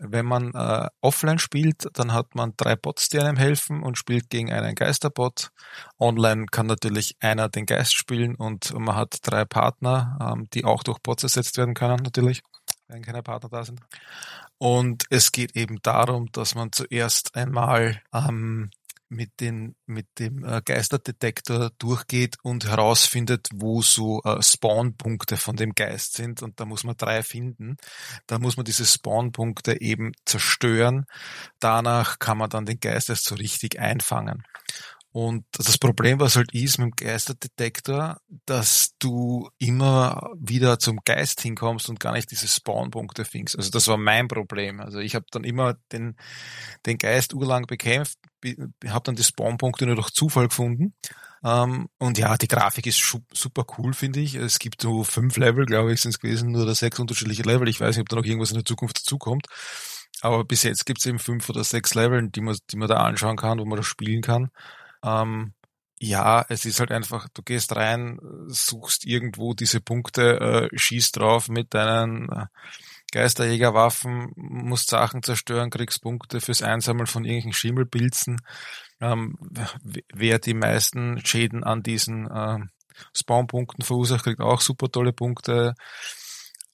Wenn 0.00 0.26
man 0.26 0.54
äh, 0.54 0.88
offline 1.00 1.40
spielt, 1.40 1.88
dann 1.94 2.12
hat 2.12 2.36
man 2.36 2.52
drei 2.56 2.76
Bots, 2.76 3.08
die 3.08 3.18
einem 3.18 3.36
helfen 3.36 3.82
und 3.82 3.98
spielt 3.98 4.30
gegen 4.30 4.52
einen 4.52 4.76
Geisterbot. 4.76 5.50
Online 5.98 6.46
kann 6.46 6.66
natürlich 6.66 7.16
einer 7.18 7.48
den 7.48 7.66
Geist 7.66 7.96
spielen 7.96 8.36
und 8.36 8.72
man 8.78 8.94
hat 8.94 9.18
drei 9.22 9.44
Partner, 9.44 10.16
ähm, 10.20 10.48
die 10.54 10.64
auch 10.64 10.84
durch 10.84 11.00
Bots 11.00 11.24
ersetzt 11.24 11.56
werden 11.56 11.74
können, 11.74 11.96
natürlich, 11.96 12.42
wenn 12.86 13.02
keine 13.02 13.24
Partner 13.24 13.48
da 13.48 13.64
sind. 13.64 13.80
Und 14.58 15.04
es 15.10 15.32
geht 15.32 15.56
eben 15.56 15.78
darum, 15.82 16.30
dass 16.30 16.54
man 16.54 16.70
zuerst 16.70 17.34
einmal 17.34 18.00
ähm, 18.14 18.70
mit, 19.08 19.40
den, 19.40 19.74
mit 19.86 20.06
dem 20.18 20.44
äh, 20.44 20.60
Geisterdetektor 20.64 21.70
durchgeht 21.78 22.36
und 22.42 22.66
herausfindet, 22.66 23.48
wo 23.54 23.82
so 23.82 24.22
äh, 24.24 24.42
Spawnpunkte 24.42 25.36
von 25.36 25.56
dem 25.56 25.72
Geist 25.74 26.14
sind. 26.14 26.42
Und 26.42 26.60
da 26.60 26.64
muss 26.64 26.84
man 26.84 26.96
drei 26.96 27.22
finden. 27.22 27.76
Da 28.26 28.38
muss 28.38 28.56
man 28.56 28.64
diese 28.64 28.86
Spawnpunkte 28.86 29.80
eben 29.80 30.12
zerstören. 30.24 31.06
Danach 31.58 32.18
kann 32.18 32.38
man 32.38 32.50
dann 32.50 32.66
den 32.66 32.80
Geist 32.80 33.08
erst 33.08 33.24
so 33.24 33.34
richtig 33.34 33.78
einfangen. 33.78 34.42
Und 35.10 35.46
das 35.52 35.78
Problem, 35.78 36.20
was 36.20 36.36
halt 36.36 36.52
ist 36.52 36.78
mit 36.78 36.86
dem 36.88 37.06
Geisterdetektor, 37.06 38.20
dass 38.44 38.94
du 38.98 39.48
immer 39.58 40.30
wieder 40.38 40.78
zum 40.78 41.00
Geist 41.04 41.40
hinkommst 41.40 41.88
und 41.88 41.98
gar 41.98 42.12
nicht 42.12 42.30
diese 42.30 42.46
Spawnpunkte 42.46 43.24
findest. 43.24 43.56
Also 43.56 43.70
das 43.70 43.88
war 43.88 43.96
mein 43.96 44.28
Problem. 44.28 44.80
Also 44.80 44.98
ich 44.98 45.14
habe 45.14 45.24
dann 45.30 45.44
immer 45.44 45.74
den, 45.92 46.16
den 46.84 46.98
Geist 46.98 47.32
urlang 47.32 47.66
bekämpft, 47.66 48.18
habe 48.86 49.04
dann 49.04 49.16
die 49.16 49.24
Spawnpunkte 49.24 49.86
nur 49.86 49.96
durch 49.96 50.10
Zufall 50.10 50.48
gefunden. 50.48 50.94
Ähm, 51.42 51.88
und 51.98 52.18
ja, 52.18 52.36
die 52.36 52.48
Grafik 52.48 52.86
ist 52.86 53.02
super 53.32 53.64
cool, 53.78 53.94
finde 53.94 54.20
ich. 54.20 54.34
Es 54.34 54.58
gibt 54.58 54.82
so 54.82 55.04
fünf 55.04 55.36
Level, 55.36 55.64
glaube 55.64 55.92
ich, 55.92 56.00
sind 56.02 56.10
es 56.10 56.20
gewesen, 56.20 56.52
nur 56.52 56.64
oder 56.64 56.74
sechs 56.74 56.98
unterschiedliche 56.98 57.44
Level. 57.44 57.68
Ich 57.68 57.80
weiß 57.80 57.96
nicht, 57.96 58.02
ob 58.02 58.08
da 58.08 58.16
noch 58.16 58.24
irgendwas 58.24 58.50
in 58.50 58.56
der 58.56 58.64
Zukunft 58.64 58.98
dazukommt. 58.98 59.46
Aber 60.20 60.44
bis 60.44 60.64
jetzt 60.64 60.84
gibt 60.84 61.00
es 61.00 61.06
eben 61.06 61.18
fünf 61.18 61.48
oder 61.48 61.64
sechs 61.64 61.94
Level, 61.94 62.28
die 62.28 62.40
man, 62.40 62.58
die 62.70 62.76
man 62.76 62.88
da 62.88 62.96
anschauen 62.96 63.36
kann, 63.36 63.58
wo 63.58 63.64
man 63.64 63.76
das 63.76 63.86
spielen 63.86 64.20
kann. 64.20 64.50
Ähm, 65.04 65.54
ja, 66.00 66.44
es 66.48 66.64
ist 66.64 66.78
halt 66.78 66.92
einfach, 66.92 67.28
du 67.34 67.42
gehst 67.42 67.74
rein, 67.74 68.20
suchst 68.46 69.04
irgendwo 69.04 69.54
diese 69.54 69.80
Punkte, 69.80 70.70
äh, 70.72 70.78
schießt 70.78 71.16
drauf 71.16 71.48
mit 71.48 71.74
deinen 71.74 72.28
äh, 72.30 72.46
Geisterjägerwaffen, 73.10 74.32
musst 74.36 74.90
Sachen 74.90 75.22
zerstören, 75.22 75.70
kriegst 75.70 76.02
Punkte 76.02 76.40
fürs 76.40 76.62
Einsammeln 76.62 77.06
von 77.06 77.24
irgendwelchen 77.24 77.52
Schimmelpilzen. 77.52 78.40
Ähm, 79.00 79.38
wer 80.12 80.38
die 80.38 80.54
meisten 80.54 81.24
Schäden 81.24 81.64
an 81.64 81.82
diesen 81.82 82.30
äh, 82.30 82.58
Spawnpunkten 83.14 83.84
verursacht, 83.84 84.24
kriegt 84.24 84.40
auch 84.40 84.60
super 84.60 84.90
tolle 84.90 85.12
Punkte. 85.12 85.74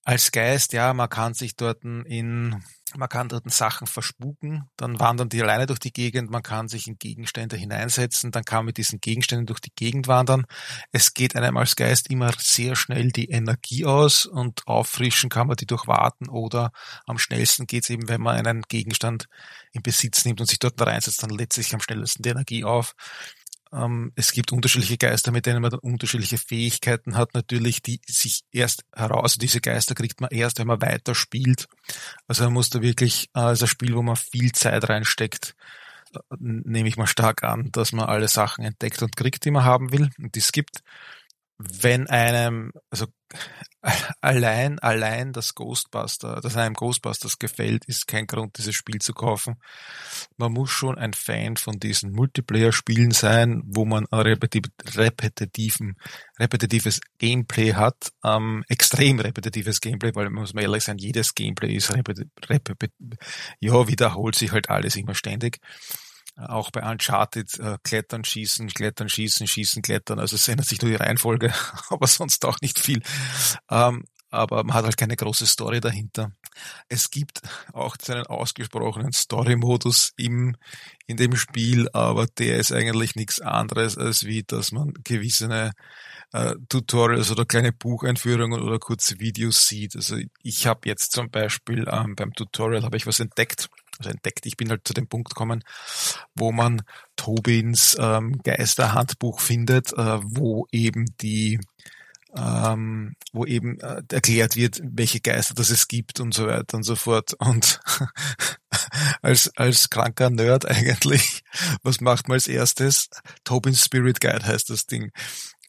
Als 0.04 0.32
Geist, 0.32 0.72
ja, 0.72 0.92
man 0.92 1.08
kann 1.08 1.34
sich 1.34 1.56
dort 1.56 1.82
in 1.82 2.62
man 2.96 3.08
kann 3.08 3.28
dort 3.28 3.50
Sachen 3.50 3.86
verspuken, 3.86 4.68
dann 4.76 5.00
wandern 5.00 5.28
die 5.28 5.42
alleine 5.42 5.66
durch 5.66 5.78
die 5.78 5.92
Gegend, 5.92 6.30
man 6.30 6.42
kann 6.42 6.68
sich 6.68 6.86
in 6.86 6.98
Gegenstände 6.98 7.56
hineinsetzen, 7.56 8.30
dann 8.30 8.44
kann 8.44 8.58
man 8.58 8.66
mit 8.66 8.76
diesen 8.76 9.00
Gegenständen 9.00 9.46
durch 9.46 9.60
die 9.60 9.72
Gegend 9.74 10.06
wandern. 10.06 10.46
Es 10.92 11.14
geht 11.14 11.36
einem 11.36 11.56
als 11.56 11.76
Geist 11.76 12.10
immer 12.10 12.30
sehr 12.38 12.76
schnell 12.76 13.10
die 13.10 13.30
Energie 13.30 13.84
aus 13.84 14.26
und 14.26 14.66
auffrischen 14.66 15.30
kann 15.30 15.48
man 15.48 15.56
die 15.56 15.66
durch 15.66 15.86
Warten 15.86 16.28
oder 16.28 16.72
am 17.06 17.18
schnellsten 17.18 17.66
geht 17.66 17.84
es 17.84 17.90
eben, 17.90 18.08
wenn 18.08 18.20
man 18.20 18.36
einen 18.36 18.62
Gegenstand 18.62 19.26
in 19.72 19.82
Besitz 19.82 20.24
nimmt 20.24 20.40
und 20.40 20.46
sich 20.46 20.58
dort 20.58 20.80
reinsetzt, 20.80 21.22
dann 21.22 21.30
lädt 21.30 21.52
sich 21.52 21.74
am 21.74 21.80
schnellsten 21.80 22.22
die 22.22 22.28
Energie 22.28 22.64
auf. 22.64 22.94
Ähm, 23.74 24.12
es 24.14 24.32
gibt 24.32 24.52
unterschiedliche 24.52 24.98
Geister, 24.98 25.32
mit 25.32 25.46
denen 25.46 25.60
man 25.60 25.70
dann 25.70 25.80
unterschiedliche 25.80 26.38
Fähigkeiten 26.38 27.16
hat, 27.16 27.34
natürlich, 27.34 27.82
die 27.82 28.00
sich 28.06 28.44
erst 28.52 28.84
heraus, 28.94 29.22
also 29.22 29.38
diese 29.38 29.60
Geister 29.60 29.94
kriegt 29.94 30.20
man 30.20 30.30
erst, 30.30 30.58
wenn 30.58 30.66
man 30.66 30.80
weiter 30.80 31.14
spielt. 31.14 31.66
Also 32.28 32.44
man 32.44 32.52
muss 32.52 32.70
da 32.70 32.82
wirklich, 32.82 33.28
äh, 33.34 33.40
also 33.40 33.64
ein 33.64 33.68
Spiel, 33.68 33.94
wo 33.94 34.02
man 34.02 34.16
viel 34.16 34.52
Zeit 34.52 34.88
reinsteckt, 34.88 35.56
äh, 36.14 36.18
nehme 36.38 36.88
ich 36.88 36.96
mal 36.96 37.06
stark 37.06 37.42
an, 37.42 37.70
dass 37.72 37.92
man 37.92 38.06
alle 38.06 38.28
Sachen 38.28 38.64
entdeckt 38.64 39.02
und 39.02 39.16
kriegt, 39.16 39.44
die 39.44 39.50
man 39.50 39.64
haben 39.64 39.92
will. 39.92 40.10
Und 40.18 40.34
die 40.34 40.40
es 40.40 40.52
gibt 40.52 40.82
wenn 41.58 42.08
einem, 42.08 42.72
also 42.90 43.06
allein, 44.20 44.78
allein 44.78 45.32
das 45.32 45.54
Ghostbuster, 45.54 46.40
dass 46.40 46.56
einem 46.56 46.74
Ghostbusters 46.74 47.38
gefällt, 47.38 47.84
ist 47.84 48.06
kein 48.06 48.26
Grund, 48.26 48.58
dieses 48.58 48.74
Spiel 48.74 49.00
zu 49.00 49.12
kaufen. 49.12 49.56
Man 50.36 50.52
muss 50.52 50.70
schon 50.70 50.98
ein 50.98 51.12
Fan 51.12 51.56
von 51.56 51.78
diesen 51.78 52.12
Multiplayer-Spielen 52.12 53.12
sein, 53.12 53.62
wo 53.66 53.84
man 53.84 54.06
ein 54.10 54.20
repetitiven, 54.20 55.96
repetitives 56.38 57.00
Gameplay 57.18 57.74
hat, 57.74 58.10
ähm, 58.24 58.64
extrem 58.68 59.20
repetitives 59.20 59.80
Gameplay, 59.80 60.14
weil 60.14 60.30
muss 60.30 60.54
man 60.54 60.64
ehrlich 60.64 60.84
sein, 60.84 60.98
jedes 60.98 61.34
Gameplay 61.34 61.74
ist 61.74 61.92
repetitiv, 61.92 62.92
ja, 63.60 63.86
wiederholt 63.88 64.34
sich 64.34 64.52
halt 64.52 64.70
alles 64.70 64.96
immer 64.96 65.14
ständig 65.14 65.60
auch 66.36 66.70
bei 66.70 66.82
Uncharted 66.82 67.58
äh, 67.60 67.78
klettern, 67.82 68.24
schießen, 68.24 68.68
klettern, 68.68 69.08
schießen, 69.08 69.46
schießen, 69.46 69.82
klettern. 69.82 70.18
Also 70.18 70.36
es 70.36 70.48
ändert 70.48 70.66
sich 70.66 70.80
nur 70.82 70.90
die 70.90 70.96
Reihenfolge, 70.96 71.52
aber 71.90 72.06
sonst 72.06 72.44
auch 72.44 72.60
nicht 72.60 72.78
viel. 72.78 73.02
Ähm, 73.70 74.04
aber 74.34 74.64
man 74.64 74.74
hat 74.74 74.84
halt 74.84 74.96
keine 74.96 75.14
große 75.14 75.46
Story 75.46 75.80
dahinter. 75.80 76.32
Es 76.88 77.10
gibt 77.10 77.40
auch 77.72 77.96
seinen 78.00 78.26
ausgesprochenen 78.26 79.12
Story-Modus 79.12 80.12
im, 80.16 80.56
in 81.06 81.16
dem 81.16 81.36
Spiel, 81.36 81.88
aber 81.92 82.26
der 82.26 82.58
ist 82.58 82.72
eigentlich 82.72 83.14
nichts 83.14 83.40
anderes, 83.40 83.96
als 83.96 84.24
wie, 84.24 84.42
dass 84.42 84.72
man 84.72 84.92
gewisse 85.04 85.70
äh, 86.32 86.54
Tutorials 86.68 87.30
oder 87.30 87.44
kleine 87.44 87.72
Bucheinführungen 87.72 88.60
oder 88.60 88.80
kurze 88.80 89.20
Videos 89.20 89.68
sieht. 89.68 89.94
Also 89.94 90.16
ich 90.42 90.66
habe 90.66 90.88
jetzt 90.88 91.12
zum 91.12 91.30
Beispiel 91.30 91.86
ähm, 91.88 92.16
beim 92.16 92.32
Tutorial 92.32 92.82
habe 92.82 92.96
ich 92.96 93.06
was 93.06 93.20
entdeckt, 93.20 93.68
also 93.98 94.10
entdeckt, 94.10 94.46
ich 94.46 94.56
bin 94.56 94.70
halt 94.70 94.86
zu 94.86 94.94
dem 94.94 95.08
Punkt 95.08 95.30
gekommen, 95.30 95.64
wo 96.34 96.52
man 96.52 96.82
Tobins 97.16 97.96
ähm, 97.98 98.40
Geisterhandbuch 98.42 99.40
findet, 99.40 99.92
äh, 99.92 100.18
wo 100.22 100.66
eben 100.72 101.06
die 101.20 101.58
ähm, 102.36 103.14
wo 103.32 103.44
eben 103.44 103.78
äh, 103.80 104.02
erklärt 104.10 104.56
wird, 104.56 104.80
welche 104.82 105.20
Geister 105.20 105.54
das 105.54 105.70
es 105.70 105.88
gibt 105.88 106.20
und 106.20 106.34
so 106.34 106.46
weiter 106.46 106.76
und 106.76 106.82
so 106.82 106.96
fort. 106.96 107.34
Und 107.34 107.80
als, 109.22 109.56
als 109.56 109.90
kranker 109.90 110.30
Nerd 110.30 110.66
eigentlich, 110.66 111.42
was 111.82 112.00
macht 112.00 112.28
man 112.28 112.34
als 112.34 112.48
erstes? 112.48 113.08
Tobin's 113.44 113.84
Spirit 113.84 114.20
Guide 114.20 114.44
heißt 114.44 114.70
das 114.70 114.86
Ding. 114.86 115.12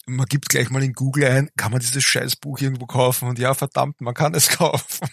Man 0.08 0.26
gibt 0.28 0.50
gleich 0.50 0.70
mal 0.70 0.84
in 0.84 0.94
Google 0.94 1.26
ein, 1.26 1.50
kann 1.58 1.72
man 1.72 1.82
dieses 1.82 2.04
Scheißbuch 2.04 2.60
irgendwo 2.60 2.86
kaufen? 2.86 3.28
Und 3.30 3.40
ja, 3.40 3.54
verdammt, 3.54 4.02
man 4.02 4.14
kann 4.14 4.34
es 4.34 4.50
kaufen. 4.58 5.08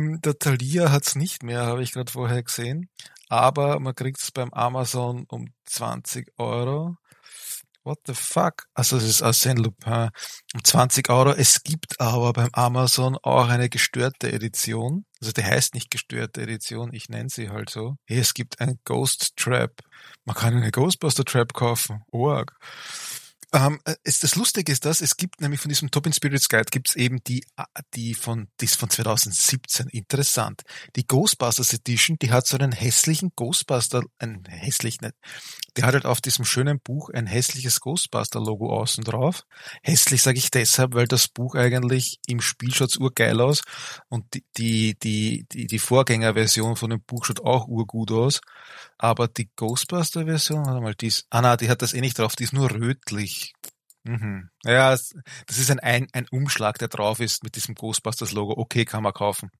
Ähm, 0.00 0.20
der 0.22 0.38
Thalia 0.38 0.90
hat's 0.90 1.14
nicht 1.14 1.42
mehr, 1.42 1.66
habe 1.66 1.82
ich 1.82 1.92
gerade 1.92 2.10
vorher 2.10 2.42
gesehen. 2.42 2.88
Aber 3.28 3.78
man 3.80 3.94
kriegt's 3.94 4.32
beim 4.32 4.52
Amazon 4.52 5.24
um 5.28 5.52
20 5.66 6.32
Euro. 6.38 6.96
What 7.82 7.98
the 8.06 8.14
fuck? 8.14 8.66
Also 8.74 8.98
es 8.98 9.04
ist 9.04 9.22
Arsène 9.22 9.62
Lupin 9.62 10.10
um 10.54 10.64
20 10.64 11.08
Euro. 11.08 11.32
Es 11.32 11.62
gibt 11.62 11.98
aber 11.98 12.32
beim 12.32 12.50
Amazon 12.52 13.16
auch 13.22 13.48
eine 13.48 13.70
gestörte 13.70 14.30
Edition. 14.32 15.06
Also 15.20 15.32
die 15.32 15.44
heißt 15.44 15.74
nicht 15.74 15.90
gestörte 15.90 16.42
Edition, 16.42 16.92
ich 16.92 17.08
nenne 17.08 17.30
sie 17.30 17.48
halt 17.48 17.70
so. 17.70 17.96
Hey, 18.06 18.18
es 18.18 18.34
gibt 18.34 18.60
ein 18.60 18.78
Ghost 18.84 19.36
Trap. 19.36 19.72
Man 20.24 20.36
kann 20.36 20.54
eine 20.54 20.70
Ghostbuster 20.70 21.24
Trap 21.24 21.54
kaufen. 21.54 22.02
Org. 22.10 22.52
Ähm, 23.52 23.80
es, 24.04 24.20
das 24.20 24.36
Lustige 24.36 24.70
ist 24.70 24.84
das, 24.84 25.00
es 25.00 25.16
gibt 25.16 25.40
nämlich 25.40 25.60
von 25.60 25.68
diesem 25.68 25.90
Top 25.90 26.06
in 26.06 26.12
Spirits 26.12 26.48
Guide 26.48 26.70
gibt's 26.70 26.94
eben 26.94 27.22
die, 27.24 27.44
die 27.94 28.14
von, 28.14 28.48
die 28.60 28.66
ist 28.66 28.76
von 28.76 28.90
2017. 28.90 29.88
Interessant. 29.88 30.62
Die 30.94 31.06
Ghostbusters 31.06 31.72
Edition, 31.72 32.16
die 32.20 32.30
hat 32.30 32.46
so 32.46 32.56
einen 32.56 32.70
hässlichen 32.70 33.32
Ghostbuster, 33.34 34.04
ein 34.18 34.44
hässlich 34.46 35.00
nicht, 35.00 35.14
der 35.76 35.86
hat 35.86 35.94
halt 35.94 36.06
auf 36.06 36.20
diesem 36.20 36.44
schönen 36.44 36.78
Buch 36.80 37.10
ein 37.10 37.26
hässliches 37.26 37.80
Ghostbuster-Logo 37.80 38.72
außen 38.72 39.02
drauf. 39.02 39.44
Hässlich 39.82 40.22
sage 40.22 40.38
ich 40.38 40.50
deshalb, 40.50 40.94
weil 40.94 41.08
das 41.08 41.26
Buch 41.26 41.56
eigentlich 41.56 42.20
im 42.26 42.40
Spiel 42.40 42.72
schaut 42.72 42.96
urgeil 42.98 43.40
aus 43.40 43.62
und 44.08 44.32
die, 44.34 44.44
die, 44.56 44.96
die, 45.02 45.46
die, 45.50 45.66
die 45.66 45.78
Vorgängerversion 45.78 46.76
von 46.76 46.90
dem 46.90 47.02
Buch 47.02 47.24
schaut 47.24 47.40
auch 47.40 47.66
urgut 47.66 48.12
aus. 48.12 48.40
Aber 48.98 49.28
die 49.28 49.50
Ghostbuster-Version, 49.56 50.66
warte 50.66 50.80
mal, 50.80 50.94
die 50.94 51.06
ist, 51.08 51.26
ah 51.30 51.40
na, 51.40 51.56
die 51.56 51.68
hat 51.68 51.82
das 51.82 51.94
eh 51.94 52.00
nicht 52.00 52.18
drauf, 52.18 52.36
die 52.36 52.44
ist 52.44 52.52
nur 52.52 52.70
rötlich. 52.70 53.39
Mhm. 54.04 54.50
Ja, 54.64 54.90
das 54.90 55.12
ist 55.58 55.70
ein, 55.70 55.80
ein, 55.80 56.06
ein 56.12 56.26
Umschlag, 56.30 56.78
der 56.78 56.88
drauf 56.88 57.20
ist 57.20 57.44
mit 57.44 57.56
diesem 57.56 57.74
Ghostbusters-Logo. 57.74 58.54
Okay, 58.56 58.84
kann 58.84 59.02
man 59.02 59.12
kaufen. 59.12 59.50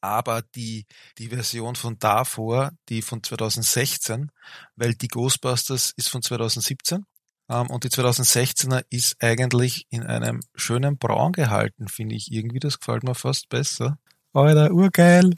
Aber 0.00 0.42
die, 0.54 0.86
die 1.18 1.28
Version 1.28 1.76
von 1.76 1.98
davor, 1.98 2.72
die 2.88 3.02
von 3.02 3.22
2016, 3.22 4.30
weil 4.76 4.94
die 4.94 5.08
Ghostbusters 5.08 5.92
ist 5.96 6.08
von 6.08 6.22
2017 6.22 7.04
ähm, 7.48 7.70
und 7.70 7.84
die 7.84 7.88
2016er 7.88 8.84
ist 8.90 9.22
eigentlich 9.22 9.86
in 9.90 10.02
einem 10.04 10.40
schönen 10.54 10.98
Braun 10.98 11.32
gehalten, 11.32 11.88
finde 11.88 12.14
ich 12.14 12.32
irgendwie. 12.32 12.60
Das 12.60 12.78
gefällt 12.78 13.04
mir 13.04 13.14
fast 13.14 13.48
besser. 13.48 13.98
Alter, 14.36 14.70
urgeil. 14.70 15.30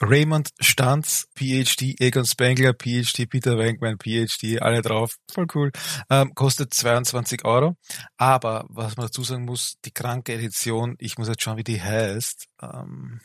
Raymond 0.00 0.50
Stanz, 0.60 1.26
PhD, 1.34 1.96
Egon 1.98 2.24
Spengler, 2.24 2.72
PhD, 2.72 3.26
Peter 3.28 3.58
Wenkman, 3.58 3.98
PhD, 3.98 4.62
alle 4.62 4.80
drauf. 4.80 5.16
Voll 5.28 5.46
cool. 5.54 5.72
Ähm, 6.08 6.32
kostet 6.36 6.72
22 6.72 7.44
Euro. 7.44 7.74
Aber, 8.16 8.64
was 8.68 8.96
man 8.96 9.06
dazu 9.06 9.24
sagen 9.24 9.44
muss, 9.44 9.74
die 9.84 9.90
kranke 9.90 10.34
Edition, 10.34 10.94
ich 10.98 11.18
muss 11.18 11.26
jetzt 11.26 11.42
schauen, 11.42 11.56
wie 11.56 11.64
die 11.64 11.82
heißt. 11.82 12.46
Ähm, 12.62 13.20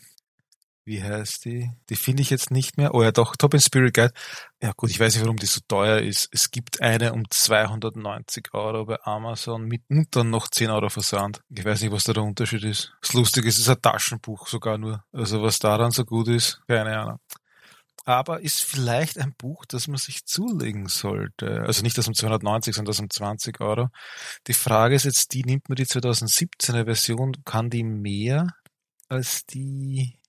wie 0.86 1.02
heißt 1.02 1.46
die? 1.46 1.72
Die 1.90 1.96
finde 1.96 2.22
ich 2.22 2.30
jetzt 2.30 2.52
nicht 2.52 2.78
mehr. 2.78 2.94
Oh 2.94 3.04
ja, 3.04 3.12
doch, 3.12 3.36
Top 3.36 3.54
in 3.54 3.62
Spirit 3.62 3.94
Guide. 3.94 4.14
Ja 4.62 4.74
gut, 4.76 4.90
ich 4.90 5.00
weiß 5.00 5.16
nicht, 5.16 5.24
warum 5.24 5.38
die 5.38 5.46
so 5.46 5.62
teuer 5.68 6.00
ist. 6.00 6.28
Es 6.32 6.52
gibt 6.52 6.82
eine 6.82 7.14
um 7.14 7.24
290 7.30 8.54
Euro 8.54 8.86
bei 8.86 9.02
Amazon 9.04 9.66
mit 9.66 9.84
und 9.90 10.14
dann 10.16 10.30
noch 10.30 10.50
10 10.50 10.70
Euro 10.72 10.90
Versand. 10.90 11.42
Ich 11.50 11.64
weiß 11.64 11.82
nicht, 11.82 11.92
was 11.92 12.04
da 12.04 12.14
der 12.14 12.24
Unterschied 12.24 12.64
ist. 12.64 12.94
Das 13.02 13.14
Lustige 13.14 13.48
ist, 13.48 13.56
es 13.56 13.62
ist 13.62 13.70
ein 13.70 13.82
Taschenbuch 13.82 14.48
sogar 14.48 14.78
nur. 14.78 15.04
Also 15.14 15.42
was 15.42 15.60
daran 15.60 15.92
so 15.92 16.04
gut 16.04 16.28
ist, 16.28 16.62
keine 16.68 17.00
Ahnung. 17.00 17.20
Aber 18.06 18.42
ist 18.42 18.64
vielleicht 18.64 19.18
ein 19.18 19.34
Buch, 19.38 19.66
das 19.66 19.88
man 19.88 19.98
sich 19.98 20.26
zulegen 20.26 20.88
sollte. 20.90 21.62
Also 21.66 21.84
nicht 21.84 21.98
das 21.98 22.10
um 22.10 22.14
290, 22.14 22.76
sondern 22.76 22.92
das 22.92 23.00
um 23.00 23.10
20 23.10 23.62
Euro. 23.62 23.88
Die 24.48 24.54
Frage 24.54 24.96
ist 24.96 25.06
jetzt 25.06 25.34
die, 25.34 25.44
nimmt 25.44 25.70
man 25.70 25.78
die 25.78 25.86
2017er 25.86 26.84
Version, 26.84 27.38
kann 27.46 27.70
die 27.70 27.84
mehr 27.84 28.48
als 29.08 29.46
die 29.46 30.20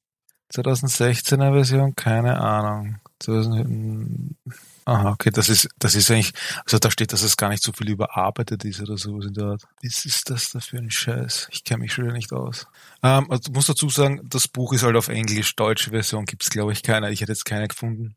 2016er 0.52 1.52
Version, 1.52 1.94
keine 1.96 2.40
Ahnung. 2.40 3.00
2000, 3.20 4.36
aha, 4.84 5.10
okay, 5.10 5.30
das 5.30 5.48
ist, 5.48 5.68
das 5.78 5.94
ist 5.94 6.10
eigentlich, 6.10 6.32
also 6.64 6.78
da 6.78 6.90
steht, 6.90 7.12
dass 7.12 7.22
es 7.22 7.36
gar 7.36 7.48
nicht 7.48 7.62
so 7.62 7.72
viel 7.72 7.88
überarbeitet 7.88 8.64
ist 8.64 8.80
oder 8.80 8.98
sowas 8.98 9.26
in 9.26 9.34
der 9.34 9.44
Art. 9.44 9.62
Was 9.82 10.04
ist 10.04 10.28
das 10.30 10.50
da 10.50 10.60
für 10.60 10.78
ein 10.78 10.90
Scheiß? 10.90 11.48
Ich 11.50 11.64
kenne 11.64 11.80
mich 11.80 11.92
schon 11.92 12.04
wieder 12.04 12.14
nicht 12.14 12.32
aus. 12.32 12.66
Ähm, 13.02 13.30
also 13.30 13.52
muss 13.52 13.66
dazu 13.66 13.88
sagen, 13.88 14.20
das 14.28 14.48
Buch 14.48 14.72
ist 14.72 14.82
halt 14.82 14.96
auf 14.96 15.08
Englisch, 15.08 15.56
deutsche 15.56 15.90
Version 15.90 16.24
gibt's 16.26 16.50
glaube 16.50 16.72
ich 16.72 16.82
keine. 16.82 17.10
Ich 17.10 17.20
hätte 17.20 17.32
jetzt 17.32 17.44
keine 17.44 17.68
gefunden. 17.68 18.16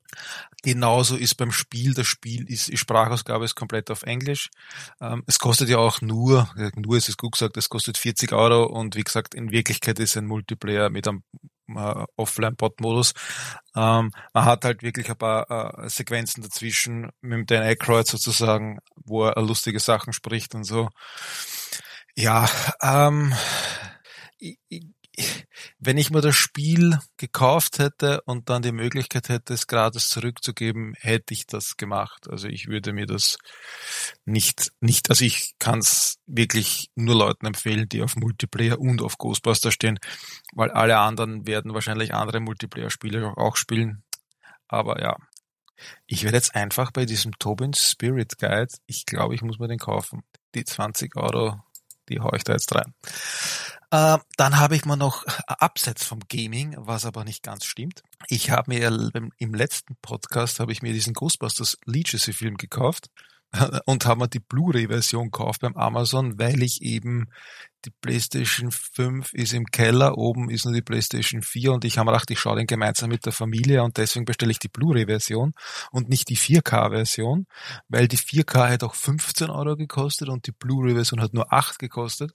Genauso 0.64 1.16
ist 1.16 1.36
beim 1.36 1.52
Spiel, 1.52 1.94
das 1.94 2.08
Spiel 2.08 2.50
ist, 2.50 2.68
die 2.68 2.78
Sprachausgabe 2.78 3.46
ist 3.46 3.56
komplett 3.56 3.90
auf 3.90 4.04
Englisch. 4.04 4.50
Ähm, 5.00 5.24
es 5.28 5.40
kostet 5.40 5.70
ja 5.70 5.78
auch 5.78 6.02
nur, 6.02 6.50
nur 6.76 6.98
ist 6.98 7.10
es 7.10 7.18
gut 7.18 7.34
gesagt, 7.34 7.56
es 7.56 7.70
kostet 7.70 7.98
40 7.98 8.34
Euro 8.34 8.66
und 8.66 8.96
wie 8.96 9.04
gesagt, 9.04 9.36
in 9.36 9.52
Wirklichkeit 9.52 10.00
ist 10.00 10.18
ein 10.18 10.26
Multiplayer 10.26 10.90
mit 10.90 11.08
einem 11.08 11.24
äh, 11.76 12.06
Offline-Bot-Modus. 12.16 13.14
Ähm, 13.76 14.12
man 14.34 14.46
hat 14.46 14.66
halt 14.66 14.84
wirklich 14.84 15.10
ein 15.10 15.18
paar 15.18 15.84
äh, 15.84 15.90
Sequenzen 15.90 16.44
dazwischen 16.44 17.12
mit 17.22 17.50
Dan 17.52 17.64
Aykroyd 17.64 18.08
sozusagen, 18.08 18.80
wo 18.96 19.26
er 19.26 19.42
lustige 19.42 19.80
Sachen 19.80 20.14
spricht 20.14 20.56
und 20.56 20.64
so. 20.64 20.90
Ja, 22.16 22.50
ähm, 22.82 23.34
ich, 24.40 24.60
ich, 24.70 24.86
wenn 25.80 25.98
ich 25.98 26.12
mir 26.12 26.22
das 26.22 26.36
Spiel 26.36 27.00
gekauft 27.18 27.80
hätte 27.80 28.22
und 28.22 28.50
dann 28.50 28.62
die 28.62 28.72
Möglichkeit 28.72 29.30
hätte, 29.30 29.54
es 29.54 29.68
gratis 29.68 30.10
zurückzugeben, 30.10 30.94
hätte 31.00 31.34
ich 31.34 31.48
das 31.48 31.78
gemacht. 31.78 32.28
Also 32.30 32.48
ich 32.48 32.68
würde 32.68 32.94
mir 32.94 33.06
das 33.06 33.38
nicht, 34.26 34.72
nicht, 34.80 35.10
also 35.10 35.26
ich 35.26 35.56
kann 35.60 35.80
es 35.80 36.20
wirklich 36.28 36.92
nur 36.96 37.16
Leuten 37.16 37.46
empfehlen, 37.46 37.90
die 37.90 38.02
auf 38.02 38.16
Multiplayer 38.16 38.80
und 38.80 39.02
auf 39.02 39.18
Ghostbuster 39.18 39.72
stehen, 39.72 40.00
weil 40.54 40.72
alle 40.72 40.98
anderen 41.00 41.48
werden 41.48 41.74
wahrscheinlich 41.74 42.14
andere 42.14 42.40
Multiplayer-Spiele 42.40 43.34
auch 43.38 43.56
spielen. 43.56 44.04
Aber 44.68 45.02
ja, 45.02 45.18
ich 46.06 46.24
werde 46.24 46.38
jetzt 46.38 46.56
einfach 46.56 46.92
bei 46.92 47.06
diesem 47.06 47.38
Tobin's 47.40 47.92
Spirit 47.92 48.38
Guide, 48.38 48.74
ich 48.86 49.06
glaube, 49.06 49.36
ich 49.36 49.42
muss 49.42 49.60
mir 49.60 49.68
den 49.68 49.80
kaufen. 49.80 50.24
Die 50.56 50.64
20 50.64 51.16
Euro, 51.16 51.60
die 52.10 52.20
haue 52.20 52.38
ich 52.38 52.44
da 52.44 52.54
jetzt 52.54 52.74
rein. 52.74 52.94
Äh, 53.89 54.17
dann 54.36 54.60
habe 54.60 54.75
ich 54.75 54.86
mir 54.86 54.98
noch 54.98 55.25
äh, 55.25 55.32
abseits 55.48 56.03
vom 56.03 56.20
Gaming, 56.27 56.75
was 56.77 57.06
aber 57.06 57.24
nicht 57.24 57.41
ganz 57.41 57.65
stimmt. 57.65 58.03
Ich 58.27 58.51
habe 58.51 58.74
mir 58.74 59.32
im 59.38 59.53
letzten 59.53 59.96
Podcast 60.01 60.60
habe 60.60 60.74
ich 60.74 60.82
mir 60.82 60.91
diesen 60.91 61.13
Ghostbusters 61.13 61.77
Legacy 61.86 62.34
Film 62.34 62.58
gekauft 62.58 63.10
und 63.86 64.06
habe 64.06 64.22
mir 64.22 64.27
die 64.27 64.39
Blu-ray-Version 64.39 65.32
gekauft 65.32 65.62
beim 65.62 65.77
Amazon, 65.77 66.38
weil 66.38 66.62
ich 66.63 66.82
eben 66.82 67.29
die 67.86 67.91
PlayStation 68.01 68.72
5 68.72 69.34
ist 69.34 69.53
im 69.53 69.65
Keller, 69.65 70.17
oben 70.17 70.50
ist 70.50 70.65
nur 70.65 70.74
die 70.74 70.82
PlayStation 70.82 71.41
4 71.41 71.72
und 71.72 71.86
ich 71.86 71.98
habe 71.98 72.08
mir 72.08 72.12
gedacht, 72.12 72.32
ich 72.32 72.39
schaue 72.39 72.58
den 72.58 72.67
gemeinsam 72.67 73.10
mit 73.10 73.25
der 73.25 73.32
Familie 73.32 73.84
und 73.84 73.96
deswegen 73.96 74.25
bestelle 74.25 74.51
ich 74.51 74.60
die 74.60 74.67
Blu-ray-Version 74.67 75.53
und 75.91 76.10
nicht 76.10 76.27
die 76.27 76.38
4K-Version, 76.38 77.46
weil 77.88 78.10
die 78.10 78.17
4K 78.17 78.72
hat 78.72 78.84
auch 78.84 78.96
15 78.96 79.50
Euro 79.50 79.77
gekostet 79.77 80.27
und 80.27 80.46
die 80.48 80.51
Blu-ray-Version 80.51 81.22
hat 81.22 81.34
nur 81.34 81.53
8 81.53 81.79
gekostet. 81.79 82.34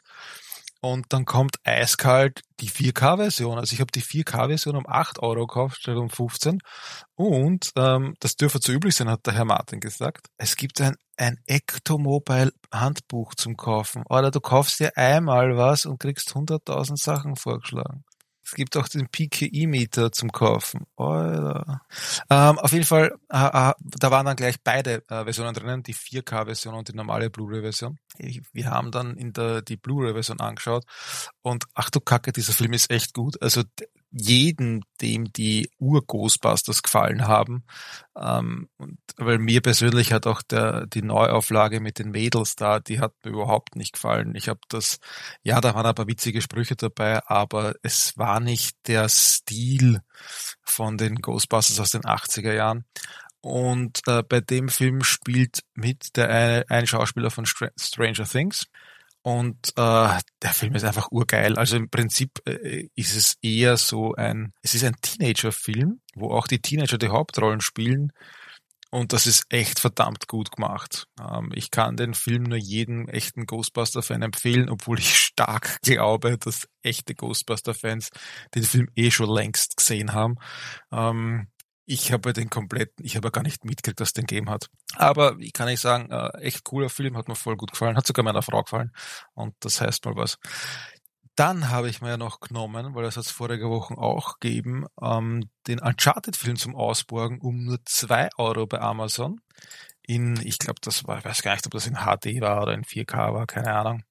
Und 0.85 1.12
dann 1.12 1.25
kommt 1.25 1.57
eiskalt 1.62 2.41
die 2.59 2.69
4K-Version. 2.69 3.57
Also 3.57 3.73
ich 3.73 3.81
habe 3.81 3.93
die 3.93 4.03
4K-Version 4.03 4.75
um 4.75 4.85
8 4.87 5.21
Euro 5.21 5.47
gekauft 5.47 5.81
statt 5.81 5.97
um 5.97 6.11
15. 6.11 6.59
Und 7.15 7.71
ähm, 7.77 8.15
das 8.19 8.35
dürfte 8.35 8.59
zu 8.59 8.73
üblich 8.73 8.97
sein, 8.97 9.09
hat 9.09 9.25
der 9.25 9.35
Herr 9.35 9.45
Martin 9.45 9.79
gesagt. 9.79 10.27
Es 10.39 10.57
gibt 10.57 10.81
ein, 10.81 10.97
ein 11.17 11.39
Ectomobile-Handbuch 11.47 13.37
zum 13.37 13.57
Kaufen. 13.57 14.03
Oder 14.11 14.33
du 14.33 14.41
kaufst 14.41 14.81
dir 14.81 14.97
einmal 14.97 15.57
was 15.57 15.87
und 15.87 16.01
kriegst 16.01 16.33
100.000 16.33 17.01
Sachen 17.01 17.37
vorgeschlagen. 17.37 18.03
Es 18.52 18.56
gibt 18.56 18.76
auch 18.76 18.87
den 18.87 19.09
PKI-Meter 19.09 20.12
zum 20.12 20.30
Kaufen. 20.30 20.85
Alter. 20.97 21.80
Ähm, 22.28 22.59
auf 22.59 22.73
jeden 22.73 22.85
Fall, 22.85 23.14
äh, 23.30 23.47
äh, 23.47 23.73
da 23.78 24.11
waren 24.11 24.26
dann 24.26 24.37
gleich 24.37 24.56
beide 24.62 24.97
äh, 25.09 25.25
Versionen 25.25 25.54
drinnen, 25.54 25.82
die 25.82 25.94
4K-Version 25.94 26.75
und 26.75 26.87
die 26.87 26.94
normale 26.94 27.30
Blu-ray-Version. 27.30 27.99
Wir 28.18 28.71
haben 28.71 28.90
dann 28.90 29.16
in 29.16 29.32
der 29.32 29.62
die 29.62 29.78
Blu-ray-Version 29.78 30.40
angeschaut 30.40 30.85
und 31.40 31.64
ach 31.73 31.88
du 31.88 32.00
Kacke, 32.00 32.30
dieser 32.30 32.52
Film 32.52 32.75
ist 32.75 32.90
echt 32.90 33.14
gut. 33.14 33.40
Also 33.40 33.62
jeden, 34.12 34.85
dem 35.00 35.33
die 35.33 35.71
Ur-Ghostbusters 35.78 36.83
gefallen 36.83 37.26
haben. 37.26 37.64
Ähm, 38.16 38.69
und, 38.76 38.99
weil 39.16 39.38
mir 39.38 39.62
persönlich 39.62 40.12
hat 40.12 40.26
auch 40.26 40.42
der, 40.42 40.87
die 40.87 41.02
Neuauflage 41.02 41.81
mit 41.81 41.99
den 41.99 42.11
Mädels 42.11 42.54
da, 42.54 42.78
die 42.78 43.00
hat 43.00 43.14
mir 43.25 43.33
überhaupt 43.33 43.75
nicht 43.75 43.95
gefallen. 43.95 44.35
Ich 44.35 44.49
habe 44.49 44.61
das, 44.69 44.99
ja, 45.42 45.61
da 45.61 45.75
waren 45.75 45.87
ein 45.87 45.95
paar 45.95 46.09
witzige 46.09 46.42
Sprüche 46.42 46.76
dabei, 46.76 47.26
aber 47.26 47.75
es 47.83 48.16
war 48.19 48.40
nicht 48.40 48.76
der 48.87 49.09
Stil 49.09 50.00
von 50.62 50.99
den 50.99 51.16
Ghostbusters 51.16 51.81
aus 51.81 51.90
den 51.90 52.02
80er 52.02 52.52
Jahren. 52.52 52.85
Und 53.40 54.02
äh, 54.07 54.23
bei 54.23 54.40
dem 54.40 54.69
Film 54.69 55.02
spielt 55.02 55.64
mit 55.75 56.16
der 56.16 56.28
eine, 56.28 56.64
ein 56.69 56.87
Schauspieler 56.87 57.31
von 57.31 57.45
Stranger 57.45 58.25
Things. 58.25 58.69
Und 59.23 59.69
äh, 59.76 60.19
der 60.43 60.52
Film 60.52 60.75
ist 60.75 60.85
einfach 60.85 61.12
urgeil. 61.12 61.57
Also 61.57 61.76
im 61.76 61.88
Prinzip 61.88 62.41
äh, 62.45 62.88
ist 62.97 63.17
es 63.17 63.37
eher 63.41 63.76
so 63.76 64.14
ein, 64.14 64.52
es 64.62 64.75
ist 64.75 64.85
ein 64.85 64.97
Teenager-Film, 65.00 66.00
wo 66.14 66.33
auch 66.33 66.49
die 66.49 66.61
Teenager 66.61 66.99
die 66.99 67.09
Hauptrollen 67.09 67.61
spielen. 67.61 68.12
Und 68.95 69.14
das 69.14 69.26
ist 69.26 69.47
echt 69.49 69.81
verdammt 69.81 70.29
gut 70.29 70.52
gemacht. 70.52 71.07
Ähm, 71.19 71.50
ich 71.55 71.71
kann 71.71 71.97
den 71.97 72.12
Film 72.12 72.43
nur 72.43 72.59
jedem 72.59 73.09
echten 73.09 73.47
Ghostbuster-Fan 73.47 74.21
empfehlen, 74.21 74.69
obwohl 74.69 74.99
ich 74.99 75.17
stark 75.19 75.81
glaube, 75.81 76.37
dass 76.37 76.69
echte 76.83 77.14
Ghostbuster-Fans 77.14 78.11
den 78.55 78.64
Film 78.64 78.88
eh 78.95 79.11
schon 79.11 79.31
längst 79.31 79.79
gesehen 79.79 80.12
haben. 80.12 80.35
Ähm, 80.93 81.47
ich 81.85 82.12
habe 82.12 82.33
den 82.33 82.51
kompletten, 82.51 83.05
ich 83.05 83.17
habe 83.17 83.31
gar 83.31 83.43
nicht 83.43 83.65
mitgekriegt, 83.65 84.01
dass 84.01 84.12
den 84.12 84.27
gegeben 84.27 84.51
hat. 84.51 84.69
Aber 84.97 85.37
ich 85.39 85.53
kann 85.53 85.67
nicht 85.67 85.81
sagen, 85.81 86.11
äh, 86.11 86.29
echt 86.39 86.65
cooler 86.65 86.89
Film, 86.89 87.17
hat 87.17 87.29
mir 87.29 87.35
voll 87.35 87.57
gut 87.57 87.73
gefallen, 87.73 87.97
hat 87.97 88.07
sogar 88.07 88.25
meiner 88.25 88.43
Frau 88.43 88.62
gefallen. 88.62 88.93
Und 89.35 89.55
das 89.61 89.81
heißt 89.81 90.05
mal 90.05 90.17
was. 90.17 90.39
Dann 91.35 91.71
habe 91.71 91.89
ich 91.89 92.03
mir 92.03 92.11
ja 92.11 92.17
noch 92.17 92.41
genommen, 92.41 92.95
weil 92.95 93.05
das 93.05 93.17
hat 93.17 93.25
es 93.25 93.31
vorige 93.31 93.71
Woche 93.71 93.97
auch 93.97 94.39
gegeben, 94.39 94.87
ähm, 95.01 95.49
den 95.67 95.81
Uncharted-Film 95.81 96.57
zum 96.57 96.77
Ausborgen 96.77 97.41
um 97.41 97.65
nur 97.65 97.79
zwei 97.87 98.29
Euro 98.37 98.67
bei 98.67 98.81
Amazon. 98.81 99.41
In, 100.03 100.37
ich 100.45 100.59
glaube, 100.59 100.81
das 100.83 101.07
war, 101.07 101.19
ich 101.19 101.25
weiß 101.25 101.43
gar 101.43 101.53
nicht, 101.53 101.65
ob 101.65 101.73
das 101.73 101.87
in 101.87 101.95
HD 101.95 102.41
war 102.41 102.62
oder 102.62 102.75
in 102.75 102.85
4K 102.85 103.33
war, 103.33 103.47
keine 103.47 103.73
Ahnung. 103.73 104.03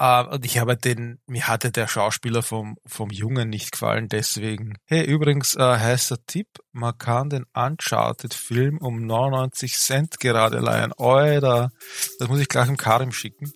Uh, 0.00 0.24
und 0.32 0.44
ich 0.46 0.58
habe 0.58 0.76
den, 0.76 1.20
mir 1.26 1.48
hatte 1.48 1.70
der 1.70 1.86
Schauspieler 1.86 2.42
vom, 2.42 2.76
vom 2.86 3.10
Jungen 3.10 3.50
nicht 3.50 3.72
gefallen, 3.72 4.08
deswegen. 4.08 4.78
Hey, 4.86 5.04
übrigens, 5.04 5.54
uh, 5.54 5.60
heißer 5.60 6.24
Tipp, 6.26 6.48
man 6.72 6.96
kann 6.96 7.28
den 7.28 7.44
Uncharted-Film 7.54 8.78
um 8.78 9.06
99 9.06 9.74
Cent 9.76 10.18
gerade 10.18 10.58
leihen. 10.60 10.92
Alter, 10.96 11.72
das 12.18 12.28
muss 12.28 12.40
ich 12.40 12.48
gleich 12.48 12.68
im 12.68 12.78
Karim 12.78 13.12
schicken. 13.12 13.52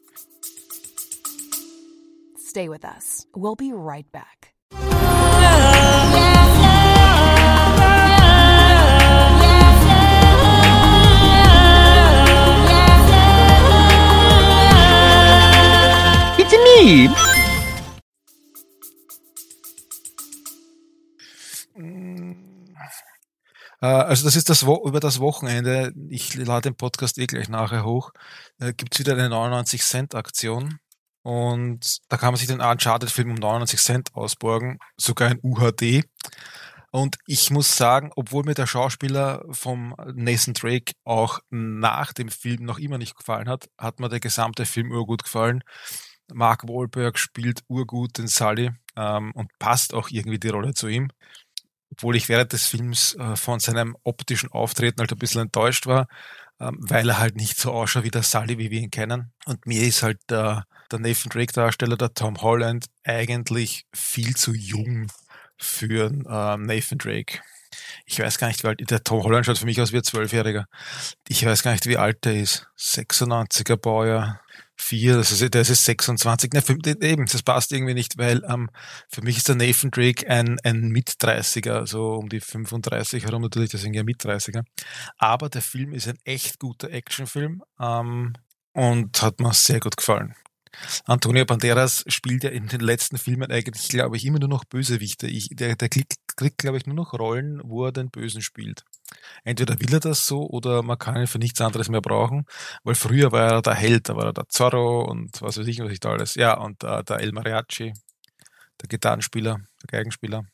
Stay 2.38 2.70
with 2.70 2.84
us. 2.84 3.26
We'll 3.32 3.56
be 3.56 3.72
right 3.74 4.10
back. 4.12 4.55
Also 23.84 24.24
das 24.24 24.36
ist 24.36 24.48
das 24.48 24.62
über 24.62 25.00
das 25.00 25.20
Wochenende. 25.20 25.92
Ich 26.08 26.34
lade 26.34 26.70
den 26.70 26.76
Podcast 26.76 27.18
eh 27.18 27.26
gleich 27.26 27.48
nachher 27.48 27.84
hoch. 27.84 28.10
Äh, 28.58 28.72
gibt's 28.72 28.98
wieder 28.98 29.12
eine 29.12 29.28
99 29.28 29.82
Cent 29.82 30.14
Aktion 30.14 30.78
und 31.22 31.98
da 32.08 32.16
kann 32.18 32.28
man 32.28 32.36
sich 32.36 32.46
den 32.46 32.60
Uncharted-Film 32.60 33.30
um 33.30 33.34
99 33.34 33.80
Cent 33.80 34.14
ausborgen, 34.14 34.78
sogar 34.96 35.30
in 35.32 35.40
UHD. 35.42 36.04
Und 36.92 37.16
ich 37.26 37.50
muss 37.50 37.76
sagen, 37.76 38.12
obwohl 38.14 38.44
mir 38.44 38.54
der 38.54 38.68
Schauspieler 38.68 39.44
vom 39.50 39.94
Nathan 40.14 40.54
Drake 40.54 40.92
auch 41.04 41.40
nach 41.50 42.12
dem 42.12 42.28
Film 42.28 42.64
noch 42.64 42.78
immer 42.78 42.96
nicht 42.96 43.16
gefallen 43.16 43.48
hat, 43.48 43.68
hat 43.76 43.98
mir 43.98 44.08
der 44.08 44.20
gesamte 44.20 44.66
Film 44.66 44.92
urgut 44.92 45.24
gefallen. 45.24 45.64
Mark 46.32 46.62
Wahlberg 46.68 47.18
spielt 47.18 47.62
urgut 47.68 48.18
den 48.18 48.28
Sully 48.28 48.70
ähm, 48.96 49.32
und 49.34 49.50
passt 49.58 49.94
auch 49.94 50.08
irgendwie 50.10 50.38
die 50.38 50.48
Rolle 50.48 50.74
zu 50.74 50.86
ihm. 50.88 51.10
Obwohl 51.90 52.16
ich 52.16 52.28
während 52.28 52.52
des 52.52 52.66
Films 52.66 53.14
äh, 53.14 53.36
von 53.36 53.60
seinem 53.60 53.96
optischen 54.02 54.50
Auftreten 54.50 55.00
halt 55.00 55.12
ein 55.12 55.18
bisschen 55.18 55.42
enttäuscht 55.42 55.86
war, 55.86 56.08
ähm, 56.60 56.78
weil 56.80 57.08
er 57.08 57.18
halt 57.18 57.36
nicht 57.36 57.58
so 57.58 57.72
ausschaut 57.72 58.04
wie 58.04 58.10
der 58.10 58.22
Sully, 58.22 58.58
wie 58.58 58.70
wir 58.70 58.80
ihn 58.80 58.90
kennen. 58.90 59.32
Und 59.44 59.66
mir 59.66 59.82
ist 59.82 60.02
halt 60.02 60.18
der, 60.28 60.66
der 60.90 60.98
Nathan 60.98 61.30
Drake 61.30 61.52
Darsteller, 61.52 61.96
der 61.96 62.14
Tom 62.14 62.40
Holland, 62.40 62.86
eigentlich 63.04 63.86
viel 63.92 64.36
zu 64.36 64.54
jung 64.54 65.08
für 65.58 66.06
ähm, 66.10 66.62
Nathan 66.66 66.98
Drake. 66.98 67.40
Ich 68.06 68.20
weiß 68.20 68.38
gar 68.38 68.48
nicht, 68.48 68.62
wie 68.62 68.68
alt, 68.68 68.90
der 68.90 69.04
Tom 69.04 69.22
Holland 69.22 69.46
schaut 69.46 69.58
für 69.58 69.66
mich 69.66 69.80
aus 69.80 69.92
wie 69.92 69.98
ein 69.98 70.04
Zwölfjähriger. 70.04 70.66
Ich 71.28 71.44
weiß 71.44 71.62
gar 71.62 71.72
nicht, 71.72 71.86
wie 71.86 71.98
alt 71.98 72.24
der 72.24 72.36
ist. 72.36 72.68
96er 72.78 73.76
Baujahr 73.76 74.40
vier, 74.76 75.16
das 75.16 75.32
ist, 75.32 75.54
das 75.54 75.70
ist 75.70 75.84
26, 75.84 76.52
ne, 76.52 76.62
für, 76.62 76.76
eben, 77.00 77.26
das 77.26 77.42
passt 77.42 77.72
irgendwie 77.72 77.94
nicht, 77.94 78.18
weil 78.18 78.42
ähm, 78.48 78.70
für 79.08 79.22
mich 79.22 79.38
ist 79.38 79.48
der 79.48 79.56
Nathan 79.56 79.90
Drake 79.90 80.28
ein, 80.28 80.58
ein 80.62 80.88
Mit-30er, 80.88 81.86
so 81.86 82.14
um 82.14 82.28
die 82.28 82.40
35 82.40 83.24
herum 83.24 83.42
natürlich, 83.42 83.70
deswegen 83.70 83.94
ja 83.94 84.02
Mit-30er. 84.02 84.64
Aber 85.18 85.48
der 85.48 85.62
Film 85.62 85.92
ist 85.92 86.08
ein 86.08 86.18
echt 86.24 86.58
guter 86.58 86.90
Actionfilm 86.90 87.62
ähm, 87.80 88.34
und 88.72 89.22
hat 89.22 89.40
mir 89.40 89.52
sehr 89.54 89.80
gut 89.80 89.96
gefallen. 89.96 90.34
Antonio 91.06 91.44
Banderas 91.46 92.04
spielt 92.08 92.44
ja 92.44 92.50
in 92.50 92.68
den 92.68 92.80
letzten 92.80 93.16
Filmen 93.18 93.50
eigentlich, 93.50 93.88
glaube 93.88 94.16
ich, 94.16 94.26
immer 94.26 94.38
nur 94.38 94.48
noch 94.48 94.64
Bösewichte. 94.64 95.26
Ich, 95.26 95.48
der 95.52 95.74
der 95.74 95.88
kriegt, 95.88 96.14
kriegt, 96.36 96.58
glaube 96.58 96.76
ich, 96.76 96.86
nur 96.86 96.96
noch 96.96 97.14
Rollen, 97.14 97.60
wo 97.64 97.86
er 97.86 97.92
den 97.92 98.10
Bösen 98.10 98.42
spielt. 98.42 98.84
Entweder 99.44 99.78
will 99.80 99.92
er 99.92 100.00
das 100.00 100.26
so 100.26 100.46
oder 100.48 100.82
man 100.82 100.98
kann 100.98 101.16
ihn 101.16 101.26
für 101.26 101.38
nichts 101.38 101.60
anderes 101.60 101.88
mehr 101.88 102.00
brauchen, 102.00 102.46
weil 102.84 102.94
früher 102.94 103.32
war 103.32 103.52
er 103.52 103.62
der 103.62 103.74
Held, 103.74 104.08
da 104.08 104.16
war 104.16 104.26
er 104.26 104.32
der 104.32 104.48
Zorro 104.48 105.02
und 105.04 105.40
was 105.42 105.58
weiß 105.58 105.66
ich, 105.66 105.80
was 105.80 105.92
ich 105.92 106.00
da 106.00 106.10
alles. 106.10 106.34
Ja, 106.34 106.54
und 106.58 106.82
äh, 106.82 107.04
der 107.04 107.20
El 107.20 107.32
Mariachi, 107.32 107.92
der 108.80 108.88
Gitarrenspieler, 108.88 109.60
der 109.82 109.98
Geigenspieler. 109.98 110.44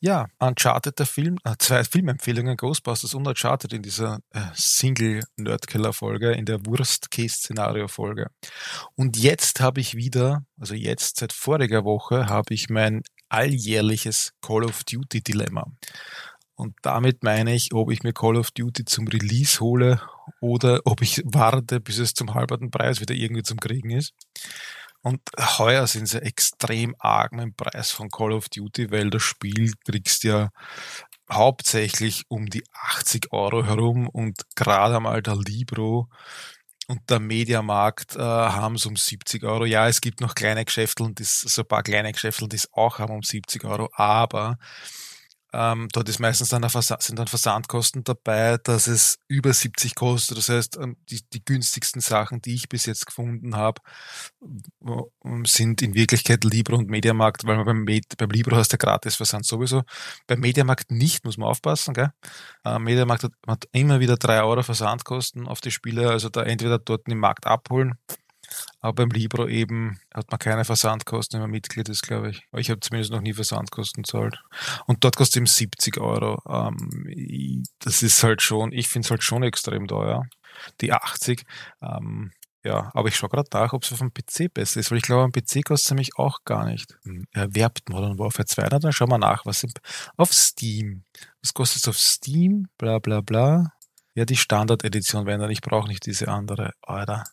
Ja, 0.00 0.26
Uncharted, 0.38 0.98
der 0.98 1.06
Film, 1.06 1.38
äh, 1.44 1.54
zwei 1.58 1.82
Filmempfehlungen, 1.82 2.58
Ghostbusters 2.58 3.14
und 3.14 3.26
Uncharted 3.26 3.72
in 3.72 3.80
dieser 3.80 4.18
äh, 4.34 4.40
Single-Nerdkiller-Folge, 4.52 6.32
in 6.32 6.44
der 6.44 6.66
Worst-Case-Szenario-Folge. 6.66 8.26
Und 8.96 9.16
jetzt 9.16 9.60
habe 9.60 9.80
ich 9.80 9.94
wieder, 9.94 10.44
also 10.60 10.74
jetzt 10.74 11.20
seit 11.20 11.32
voriger 11.32 11.84
Woche, 11.84 12.26
habe 12.26 12.52
ich 12.52 12.68
mein 12.68 13.00
alljährliches 13.30 14.32
Call 14.42 14.64
of 14.64 14.84
Duty-Dilemma. 14.84 15.64
Und 16.56 16.76
damit 16.82 17.22
meine 17.22 17.54
ich, 17.54 17.72
ob 17.72 17.90
ich 17.90 18.02
mir 18.02 18.12
Call 18.12 18.36
of 18.36 18.50
Duty 18.52 18.84
zum 18.84 19.08
Release 19.08 19.60
hole 19.60 20.00
oder 20.40 20.80
ob 20.84 21.02
ich 21.02 21.22
warte, 21.24 21.80
bis 21.80 21.98
es 21.98 22.14
zum 22.14 22.34
halberten 22.34 22.70
Preis 22.70 23.00
wieder 23.00 23.14
irgendwie 23.14 23.42
zum 23.42 23.58
Kriegen 23.58 23.90
ist. 23.90 24.14
Und 25.02 25.20
heuer 25.58 25.86
sind 25.86 26.08
sie 26.08 26.22
extrem 26.22 26.94
arg 26.98 27.32
mit 27.32 27.42
dem 27.42 27.54
Preis 27.54 27.90
von 27.90 28.08
Call 28.08 28.32
of 28.32 28.48
Duty, 28.48 28.90
weil 28.90 29.10
das 29.10 29.22
Spiel 29.22 29.72
kriegst 29.84 30.24
ja 30.24 30.50
hauptsächlich 31.30 32.24
um 32.28 32.46
die 32.46 32.64
80 32.72 33.32
Euro 33.32 33.66
herum 33.66 34.08
und 34.08 34.42
gerade 34.56 34.96
einmal 34.96 35.22
der 35.22 35.36
Libro 35.36 36.08
und 36.86 37.00
der 37.08 37.20
Mediamarkt 37.20 38.16
äh, 38.16 38.20
haben 38.20 38.74
es 38.76 38.86
um 38.86 38.96
70 38.96 39.42
Euro. 39.44 39.64
Ja, 39.64 39.88
es 39.88 40.00
gibt 40.00 40.20
noch 40.20 40.34
kleine 40.34 40.64
Geschäfte 40.64 41.10
so 41.18 41.62
ein 41.62 41.68
paar 41.68 41.82
kleine 41.82 42.12
Geschäfte, 42.12 42.46
die 42.48 42.56
es 42.56 42.72
auch 42.72 42.98
haben 42.98 43.14
um 43.14 43.22
70 43.22 43.64
Euro, 43.64 43.90
aber 43.94 44.58
ähm, 45.56 45.88
dort 45.92 46.08
ist 46.08 46.18
meistens 46.18 46.48
dann 46.48 46.68
sind 46.68 47.18
dann 47.18 47.28
Versandkosten 47.28 48.02
dabei, 48.02 48.56
dass 48.58 48.88
es 48.88 49.18
über 49.28 49.52
70 49.52 49.94
kostet. 49.94 50.36
Das 50.36 50.48
heißt, 50.48 50.78
ähm, 50.78 50.96
die, 51.08 51.20
die 51.32 51.44
günstigsten 51.44 52.00
Sachen, 52.00 52.42
die 52.42 52.54
ich 52.54 52.68
bis 52.68 52.86
jetzt 52.86 53.06
gefunden 53.06 53.54
habe, 53.54 53.80
sind 55.44 55.80
in 55.80 55.94
Wirklichkeit 55.94 56.42
Libro 56.42 56.76
und 56.76 56.90
Mediamarkt, 56.90 57.46
weil 57.46 57.56
man 57.56 57.66
beim, 57.66 57.84
Med 57.84 58.04
beim 58.18 58.30
Libro 58.30 58.56
hast 58.56 58.72
ja 58.72 58.78
gratis 58.78 59.14
Versand 59.14 59.46
sowieso. 59.46 59.82
Beim 60.26 60.40
Mediamarkt 60.40 60.90
nicht, 60.90 61.24
muss 61.24 61.38
man 61.38 61.48
aufpassen. 61.48 61.94
Gell? 61.94 62.10
Äh, 62.64 62.80
Mediamarkt 62.80 63.22
hat, 63.22 63.32
hat 63.46 63.68
immer 63.70 64.00
wieder 64.00 64.16
drei 64.16 64.42
Euro 64.42 64.64
Versandkosten 64.64 65.46
auf 65.46 65.60
die 65.60 65.70
Spiele, 65.70 66.10
also 66.10 66.30
da 66.30 66.42
entweder 66.42 66.80
dort 66.80 67.06
im 67.08 67.18
Markt 67.18 67.46
abholen 67.46 67.94
aber 68.80 68.92
beim 68.94 69.10
Libro 69.10 69.46
eben 69.48 69.98
hat 70.12 70.30
man 70.30 70.38
keine 70.38 70.64
Versandkosten, 70.64 71.38
wenn 71.38 71.42
man 71.42 71.50
Mitglied 71.50 71.88
ist, 71.88 72.02
glaube 72.02 72.30
ich. 72.30 72.46
Ich 72.56 72.70
habe 72.70 72.80
zumindest 72.80 73.12
noch 73.12 73.20
nie 73.20 73.32
Versandkosten 73.32 74.04
zahlt. 74.04 74.42
Und 74.86 75.04
dort 75.04 75.16
kostet 75.16 75.38
eben 75.38 75.46
70 75.46 75.98
Euro. 75.98 76.42
Ähm, 76.48 77.64
das 77.78 78.02
ist 78.02 78.22
halt 78.22 78.42
schon, 78.42 78.72
ich 78.72 78.88
finde 78.88 79.06
es 79.06 79.10
halt 79.10 79.22
schon 79.22 79.42
extrem 79.42 79.86
teuer. 79.88 80.24
Die 80.80 80.92
80. 80.92 81.44
Ähm, 81.82 82.30
ja, 82.64 82.90
aber 82.94 83.08
ich 83.08 83.16
schaue 83.16 83.28
gerade 83.28 83.50
nach, 83.52 83.74
ob 83.74 83.82
es 83.82 83.92
auf 83.92 83.98
dem 83.98 84.12
PC 84.12 84.52
besser 84.52 84.80
ist, 84.80 84.90
weil 84.90 84.96
ich 84.96 85.04
glaube, 85.04 85.22
am 85.22 85.32
PC 85.32 85.62
kostet 85.64 85.84
es 85.84 85.90
nämlich 85.90 86.16
auch 86.16 86.44
gar 86.44 86.64
nicht. 86.64 86.96
Hm, 87.04 87.26
erwerbt 87.32 87.90
Modern 87.90 88.18
Warfare 88.18 88.46
2, 88.46 88.68
na, 88.70 88.78
dann 88.78 88.92
schauen 88.92 89.10
wir 89.10 89.18
nach, 89.18 89.44
was 89.44 89.66
auf 90.16 90.32
Steam. 90.32 91.04
Was 91.42 91.52
kostet 91.52 91.82
es 91.82 91.88
auf 91.88 91.98
Steam? 91.98 92.68
Bla 92.78 93.00
bla 93.00 93.20
bla. 93.20 93.74
Ja, 94.14 94.24
die 94.24 94.36
Standard-Edition, 94.36 95.26
wenn 95.26 95.40
dann, 95.40 95.50
ich 95.50 95.60
brauche 95.60 95.88
nicht 95.88 96.06
diese 96.06 96.28
andere. 96.28 96.72
Alter. 96.80 97.24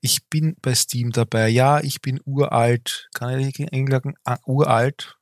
Ich 0.00 0.26
bin 0.28 0.56
bei 0.62 0.74
Steam 0.74 1.10
dabei. 1.10 1.48
Ja, 1.48 1.80
ich 1.80 2.00
bin 2.00 2.20
uralt. 2.24 3.08
Kann 3.14 3.38
ich 3.38 3.56
sagen, 3.56 4.14
ah, 4.24 4.38
uralt. 4.46 5.16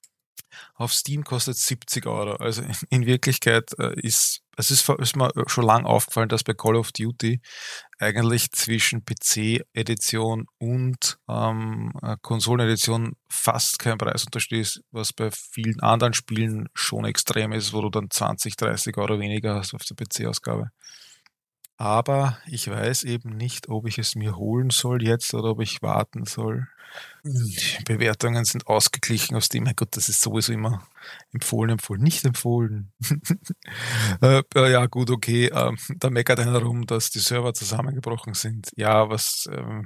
Auf 0.75 0.93
Steam 0.93 1.25
kostet 1.25 1.57
70 1.57 2.07
Euro. 2.07 2.37
Also 2.37 2.63
in 2.91 3.07
Wirklichkeit 3.07 3.71
äh, 3.79 3.99
ist, 4.01 4.43
es 4.57 4.71
ist, 4.71 4.89
ist 4.89 5.17
mir 5.17 5.31
schon 5.47 5.65
lang 5.65 5.85
aufgefallen, 5.85 6.29
dass 6.29 6.45
bei 6.45 6.55
Call 6.55 6.77
of 6.77 6.93
Duty 6.93 7.41
eigentlich 7.99 8.51
zwischen 8.53 9.05
PC-Edition 9.05 10.47
und 10.59 11.19
ähm, 11.29 11.93
äh, 12.03 12.17
Konsolenedition 12.23 13.15
fast 13.29 13.79
kein 13.79 13.99
Preisunterschied 13.99 14.61
ist, 14.61 14.83
was 14.91 15.13
bei 15.13 15.31
vielen 15.31 15.81
anderen 15.81 16.15
Spielen 16.15 16.69
schon 16.75 17.05
extrem 17.05 17.53
ist, 17.53 17.73
wo 17.73 17.83
du 17.83 17.91
dann 17.91 18.11
20, 18.11 18.57
30 18.57 18.97
Euro 18.97 19.19
weniger 19.19 19.55
hast 19.57 19.75
auf 19.75 19.83
der 19.85 19.97
PC-Ausgabe. 19.97 20.71
Aber 21.79 22.37
ich 22.47 22.69
weiß 22.69 23.05
eben 23.05 23.37
nicht, 23.37 23.69
ob 23.69 23.87
ich 23.87 23.99
es 23.99 24.17
mir 24.17 24.37
holen 24.37 24.71
soll 24.71 25.03
jetzt 25.03 25.33
oder 25.33 25.51
ob 25.51 25.61
ich 25.61 25.81
warten 25.81 26.27
soll. 26.27 26.67
Die 27.23 27.85
Bewertungen 27.85 28.45
sind 28.45 28.67
ausgeglichen 28.67 29.37
aus 29.37 29.49
dem, 29.49 29.65
mein 29.65 29.77
Gott, 29.77 29.97
das 29.97 30.09
ist 30.09 30.21
sowieso 30.21 30.53
immer 30.53 30.89
empfohlen, 31.33 31.71
empfohlen, 31.73 32.03
nicht 32.03 32.25
empfohlen. 32.25 32.93
äh, 34.23 34.43
ja, 34.57 34.87
gut, 34.87 35.11
okay, 35.11 35.47
äh, 35.47 35.73
da 35.97 36.11
meckert 36.11 36.41
einer 36.41 36.59
rum, 36.59 36.87
dass 36.87 37.11
die 37.11 37.21
Server 37.21 37.55
zusammengebrochen 37.55 38.35
sind. 38.35 38.71
Ja, 38.77 39.09
was, 39.09 39.47
äh, 39.53 39.83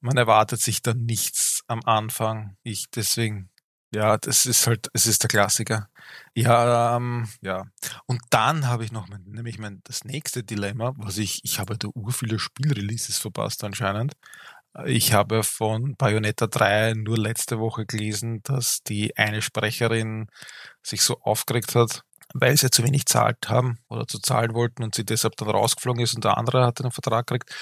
man 0.00 0.16
erwartet 0.16 0.60
sich 0.60 0.82
dann 0.82 1.04
nichts 1.04 1.64
am 1.66 1.80
Anfang. 1.84 2.56
Ich 2.62 2.90
deswegen 2.94 3.50
ja, 3.94 4.18
das 4.18 4.46
ist 4.46 4.66
halt, 4.66 4.88
es 4.92 5.06
ist 5.06 5.22
der 5.22 5.28
Klassiker. 5.28 5.88
Ja, 6.34 6.96
ähm, 6.96 7.28
ja. 7.40 7.64
Und 8.06 8.20
dann 8.30 8.66
habe 8.68 8.84
ich 8.84 8.92
noch 8.92 9.08
mein, 9.08 9.22
nämlich 9.24 9.58
mein, 9.58 9.80
das 9.84 10.04
nächste 10.04 10.42
Dilemma, 10.42 10.92
was 10.96 11.18
ich, 11.18 11.40
ich 11.44 11.58
habe 11.58 11.78
da 11.78 11.88
ur 11.94 12.12
viele 12.12 12.38
Spielreleases 12.38 13.18
verpasst 13.18 13.64
anscheinend. 13.64 14.14
Ich 14.86 15.12
habe 15.12 15.44
von 15.44 15.94
Bayonetta 15.96 16.48
3 16.48 16.94
nur 16.94 17.16
letzte 17.16 17.60
Woche 17.60 17.86
gelesen, 17.86 18.42
dass 18.42 18.82
die 18.82 19.16
eine 19.16 19.40
Sprecherin 19.40 20.26
sich 20.82 21.02
so 21.02 21.20
aufgeregt 21.20 21.76
hat, 21.76 22.02
weil 22.32 22.56
sie 22.56 22.70
zu 22.70 22.82
wenig 22.82 23.06
zahlt 23.06 23.48
haben 23.48 23.78
oder 23.88 24.06
zu 24.06 24.18
zahlen 24.18 24.54
wollten 24.54 24.82
und 24.82 24.94
sie 24.94 25.04
deshalb 25.04 25.36
dann 25.36 25.50
rausgeflogen 25.50 26.02
ist 26.02 26.14
und 26.14 26.24
der 26.24 26.38
andere 26.38 26.64
hat 26.64 26.80
einen 26.80 26.90
Vertrag 26.90 27.26
gekriegt. 27.26 27.54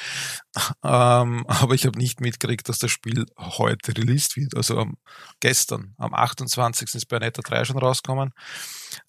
Ähm, 0.85 1.45
aber 1.47 1.75
ich 1.75 1.87
habe 1.87 1.99
nicht 1.99 2.21
mitgekriegt, 2.21 2.69
dass 2.69 2.79
das 2.79 2.91
Spiel 2.91 3.27
heute 3.39 3.97
released 3.97 4.37
wird. 4.37 4.57
Also 4.57 4.79
am, 4.79 4.97
gestern, 5.41 5.95
am 5.99 6.15
28. 6.15 6.95
ist 6.95 7.07
Bayonetta 7.07 7.43
3 7.43 7.65
schon 7.65 7.79
rausgekommen. 7.79 8.33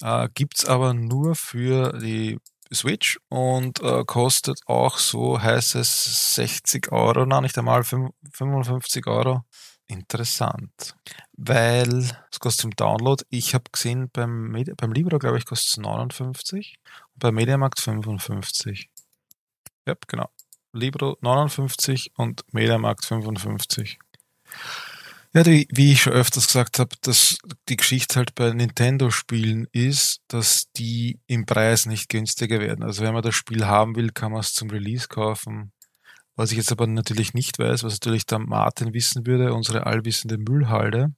Äh, 0.02 0.30
gibt's 0.34 0.66
aber 0.66 0.94
nur 0.94 1.36
für 1.36 2.00
die 2.00 2.40
Switch 2.74 3.20
und 3.30 3.82
äh, 3.82 4.04
kostet 4.06 4.60
auch 4.66 4.98
so 4.98 5.42
heißt 5.42 5.76
es 5.76 6.36
60 6.36 6.92
Euro, 6.92 7.26
nein, 7.26 7.44
nicht 7.44 7.58
einmal 7.58 7.84
55 7.84 9.08
Euro. 9.08 9.44
Interessant. 9.94 10.96
Weil 11.34 12.12
es 12.32 12.40
kostet 12.40 12.66
im 12.66 12.72
Download, 12.72 13.24
ich 13.30 13.54
habe 13.54 13.66
gesehen, 13.72 14.10
beim, 14.12 14.48
Medi 14.48 14.74
beim 14.76 14.92
Libro, 14.92 15.20
glaube 15.20 15.38
ich, 15.38 15.46
kostet 15.46 15.70
es 15.70 15.78
59 15.78 16.80
und 17.14 17.20
beim 17.20 17.36
Mediamarkt 17.36 17.80
55. 17.80 18.90
Ja, 19.86 19.96
genau. 20.08 20.30
Libro 20.72 21.18
59 21.22 22.12
und 22.16 22.42
Mediamarkt 22.52 23.06
55. 23.06 24.00
Ja, 25.36 25.44
die, 25.44 25.68
wie 25.72 25.92
ich 25.92 26.02
schon 26.02 26.14
öfters 26.14 26.48
gesagt 26.48 26.80
habe, 26.80 26.96
dass 27.02 27.38
die 27.70 27.78
Geschichte 27.78 28.16
halt 28.16 28.34
bei 28.34 28.52
Nintendo-Spielen 28.52 29.68
ist, 29.72 30.22
dass 30.28 30.72
die 30.74 31.20
im 31.28 31.46
Preis 31.46 31.86
nicht 31.86 32.10
günstiger 32.10 32.60
werden. 32.60 32.84
Also 32.84 33.04
wenn 33.04 33.14
man 33.14 33.24
das 33.24 33.36
Spiel 33.36 33.66
haben 33.66 33.96
will, 33.96 34.12
kann 34.12 34.32
man 34.32 34.42
es 34.42 34.54
zum 34.54 34.72
Release 34.72 35.08
kaufen. 35.08 35.72
Was 36.36 36.52
ich 36.52 36.58
jetzt 36.58 36.72
aber 36.72 36.88
natürlich 36.88 37.34
nicht 37.34 37.60
weiß, 37.60 37.84
was 37.84 37.94
natürlich 37.94 38.26
der 38.26 38.40
Martin 38.40 38.94
wissen 38.94 39.26
würde, 39.28 39.54
unsere 39.54 39.86
allwissende 39.86 40.38
Müllhalde, 40.38 41.14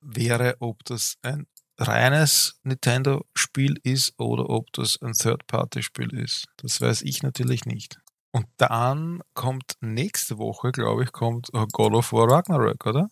wäre, 0.00 0.56
ob 0.60 0.84
das 0.84 1.16
ein 1.22 1.46
reines 1.78 2.60
Nintendo-Spiel 2.62 3.78
ist 3.82 4.14
oder 4.18 4.48
ob 4.48 4.72
das 4.72 5.00
ein 5.02 5.12
Third-Party-Spiel 5.12 6.14
ist. 6.14 6.46
Das 6.58 6.80
weiß 6.80 7.02
ich 7.02 7.22
natürlich 7.22 7.64
nicht. 7.64 7.98
Und 8.30 8.46
dann 8.56 9.20
kommt 9.34 9.74
nächste 9.80 10.38
Woche, 10.38 10.72
glaube 10.72 11.04
ich, 11.04 11.12
kommt 11.12 11.50
God 11.72 11.92
of 11.92 12.12
War 12.12 12.30
Ragnarök, 12.30 12.86
oder? 12.86 13.08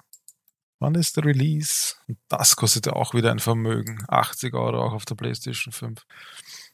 Wann 0.78 0.94
ist 0.94 1.16
der 1.16 1.24
Release? 1.24 1.96
Und 2.08 2.18
das 2.28 2.56
kostet 2.56 2.86
ja 2.86 2.94
auch 2.94 3.12
wieder 3.12 3.30
ein 3.30 3.38
Vermögen. 3.38 4.02
80 4.08 4.54
Euro 4.54 4.82
auch 4.82 4.92
auf 4.92 5.04
der 5.04 5.14
PlayStation 5.14 5.72
5. 5.72 6.02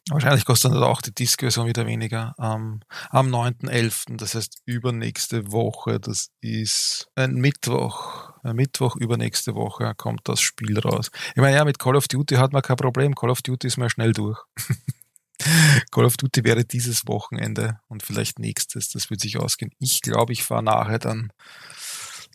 Wahrscheinlich 0.08 0.44
kostet 0.44 0.72
dann 0.72 0.84
auch 0.84 1.02
die 1.02 1.12
Disk-Version 1.12 1.66
wieder 1.66 1.84
weniger. 1.84 2.34
Ähm, 2.38 2.80
am 3.10 3.28
9.11., 3.28 4.16
das 4.16 4.36
heißt 4.36 4.62
übernächste 4.64 5.50
Woche, 5.50 5.98
das 5.98 6.28
ist 6.40 7.08
ein 7.16 7.34
Mittwoch. 7.34 8.32
Ein 8.44 8.54
Mittwoch 8.54 8.94
übernächste 8.94 9.56
Woche 9.56 9.94
kommt 9.96 10.20
das 10.24 10.40
Spiel 10.40 10.78
raus. 10.78 11.10
Ich 11.30 11.42
meine, 11.42 11.56
ja, 11.56 11.64
mit 11.64 11.80
Call 11.80 11.96
of 11.96 12.06
Duty 12.06 12.36
hat 12.36 12.52
man 12.52 12.62
kein 12.62 12.76
Problem. 12.76 13.16
Call 13.16 13.30
of 13.30 13.42
Duty 13.42 13.66
ist 13.66 13.78
mal 13.78 13.90
schnell 13.90 14.12
durch. 14.12 14.38
Call 15.90 16.04
of 16.04 16.16
Duty 16.16 16.44
wäre 16.44 16.64
dieses 16.64 17.08
Wochenende 17.08 17.80
und 17.88 18.04
vielleicht 18.04 18.38
nächstes. 18.38 18.90
Das 18.90 19.10
wird 19.10 19.20
sich 19.20 19.38
ausgehen. 19.38 19.72
Ich 19.80 20.02
glaube, 20.02 20.32
ich 20.32 20.44
fahre 20.44 20.62
nachher 20.62 21.00
dann 21.00 21.32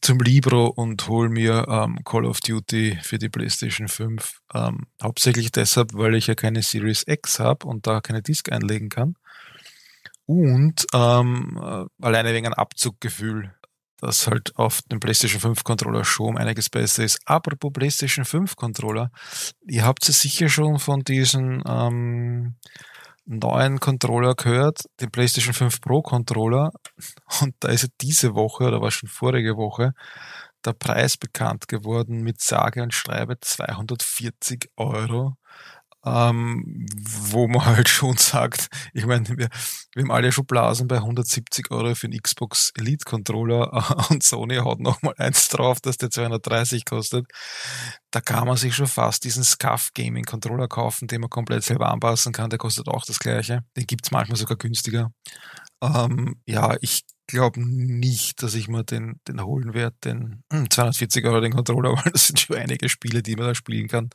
zum 0.01 0.19
Libro 0.19 0.67
und 0.67 1.07
hol 1.07 1.29
mir 1.29 1.65
ähm, 1.69 1.99
Call 2.03 2.25
of 2.25 2.39
Duty 2.41 2.97
für 3.01 3.19
die 3.19 3.29
PlayStation 3.29 3.87
5. 3.87 4.39
Ähm, 4.53 4.87
hauptsächlich 5.01 5.51
deshalb, 5.51 5.93
weil 5.93 6.15
ich 6.15 6.27
ja 6.27 6.35
keine 6.35 6.63
Series 6.63 7.03
X 7.07 7.39
habe 7.39 7.67
und 7.67 7.85
da 7.85 8.01
keine 8.01 8.21
Disk 8.21 8.51
einlegen 8.51 8.89
kann. 8.89 9.15
Und 10.25 10.85
ähm, 10.93 11.59
äh, 11.61 11.85
alleine 12.05 12.33
wegen 12.33 12.47
einem 12.47 12.55
Abzuggefühl, 12.55 13.53
das 13.97 14.27
halt 14.27 14.55
auf 14.55 14.81
dem 14.91 14.99
PlayStation 14.99 15.39
5 15.39 15.63
Controller 15.63 16.03
schon 16.03 16.37
einiges 16.37 16.69
besser 16.69 17.03
ist. 17.03 17.19
Apropos 17.25 17.71
PlayStation 17.71 18.25
5 18.25 18.55
Controller, 18.55 19.11
ihr 19.67 19.85
habt 19.85 20.07
es 20.09 20.21
sicher 20.21 20.49
schon 20.49 20.79
von 20.79 21.01
diesen 21.01 21.61
ähm, 21.67 22.55
neuen 23.37 23.79
Controller 23.79 24.35
gehört, 24.35 24.83
den 24.99 25.11
PlayStation 25.11 25.53
5 25.53 25.81
Pro 25.81 26.01
Controller. 26.01 26.71
Und 27.41 27.55
da 27.59 27.69
ist 27.69 27.83
ja 27.83 27.89
diese 28.01 28.35
Woche 28.35 28.65
oder 28.65 28.81
war 28.81 28.91
schon 28.91 29.09
vorige 29.09 29.57
Woche 29.57 29.93
der 30.65 30.73
Preis 30.73 31.17
bekannt 31.17 31.67
geworden 31.67 32.21
mit 32.21 32.41
sage 32.41 32.83
und 32.83 32.93
schreibe 32.93 33.39
240 33.39 34.69
Euro 34.77 35.35
ähm, 36.03 36.85
wo 37.31 37.47
man 37.47 37.65
halt 37.65 37.89
schon 37.89 38.17
sagt, 38.17 38.67
ich 38.93 39.05
meine, 39.05 39.27
wir, 39.29 39.49
wir 39.93 40.03
haben 40.03 40.11
alle 40.11 40.31
schon 40.31 40.45
Blasen 40.45 40.87
bei 40.87 40.97
170 40.97 41.69
Euro 41.69 41.93
für 41.93 42.07
einen 42.07 42.19
Xbox 42.19 42.71
Elite 42.75 43.05
Controller 43.05 44.09
und 44.09 44.23
Sony 44.23 44.57
haut 44.57 44.79
nochmal 44.79 45.13
eins 45.17 45.47
drauf, 45.49 45.79
dass 45.79 45.97
der 45.97 46.09
230 46.09 46.85
kostet. 46.85 47.27
Da 48.09 48.19
kann 48.19 48.47
man 48.47 48.57
sich 48.57 48.75
schon 48.75 48.87
fast 48.87 49.23
diesen 49.23 49.43
Scuff 49.43 49.91
Gaming 49.93 50.25
Controller 50.25 50.67
kaufen, 50.67 51.07
den 51.07 51.21
man 51.21 51.29
komplett 51.29 51.63
selber 51.63 51.89
anpassen 51.89 52.33
kann. 52.33 52.49
Der 52.49 52.59
kostet 52.59 52.87
auch 52.87 53.05
das 53.05 53.19
gleiche. 53.19 53.63
Den 53.77 53.85
gibt's 53.85 54.11
manchmal 54.11 54.37
sogar 54.37 54.57
günstiger. 54.57 55.11
Ähm, 55.83 56.35
ja, 56.45 56.75
ich 56.81 57.03
glaube 57.27 57.61
nicht, 57.61 58.41
dass 58.43 58.55
ich 58.55 58.67
mir 58.67 58.83
den, 58.83 59.19
den 59.27 59.43
holen 59.43 59.73
werde, 59.73 59.95
den 60.03 60.43
240 60.49 61.25
Euro 61.25 61.41
den 61.41 61.53
Controller, 61.53 61.91
weil 61.95 62.11
das 62.11 62.27
sind 62.27 62.39
schon 62.39 62.57
einige 62.57 62.89
Spiele, 62.89 63.21
die 63.21 63.35
man 63.35 63.47
da 63.47 63.55
spielen 63.55 63.87
kann 63.87 64.09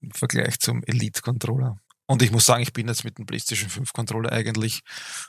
im 0.00 0.10
Vergleich 0.12 0.58
zum 0.58 0.82
Elite-Controller. 0.84 1.78
Und 2.08 2.22
ich 2.22 2.30
muss 2.30 2.46
sagen, 2.46 2.62
ich 2.62 2.72
bin 2.72 2.86
jetzt 2.86 3.04
mit 3.04 3.18
dem 3.18 3.26
PlayStation 3.26 3.68
5 3.68 3.92
Controller 3.92 4.30
eigentlich 4.30 4.82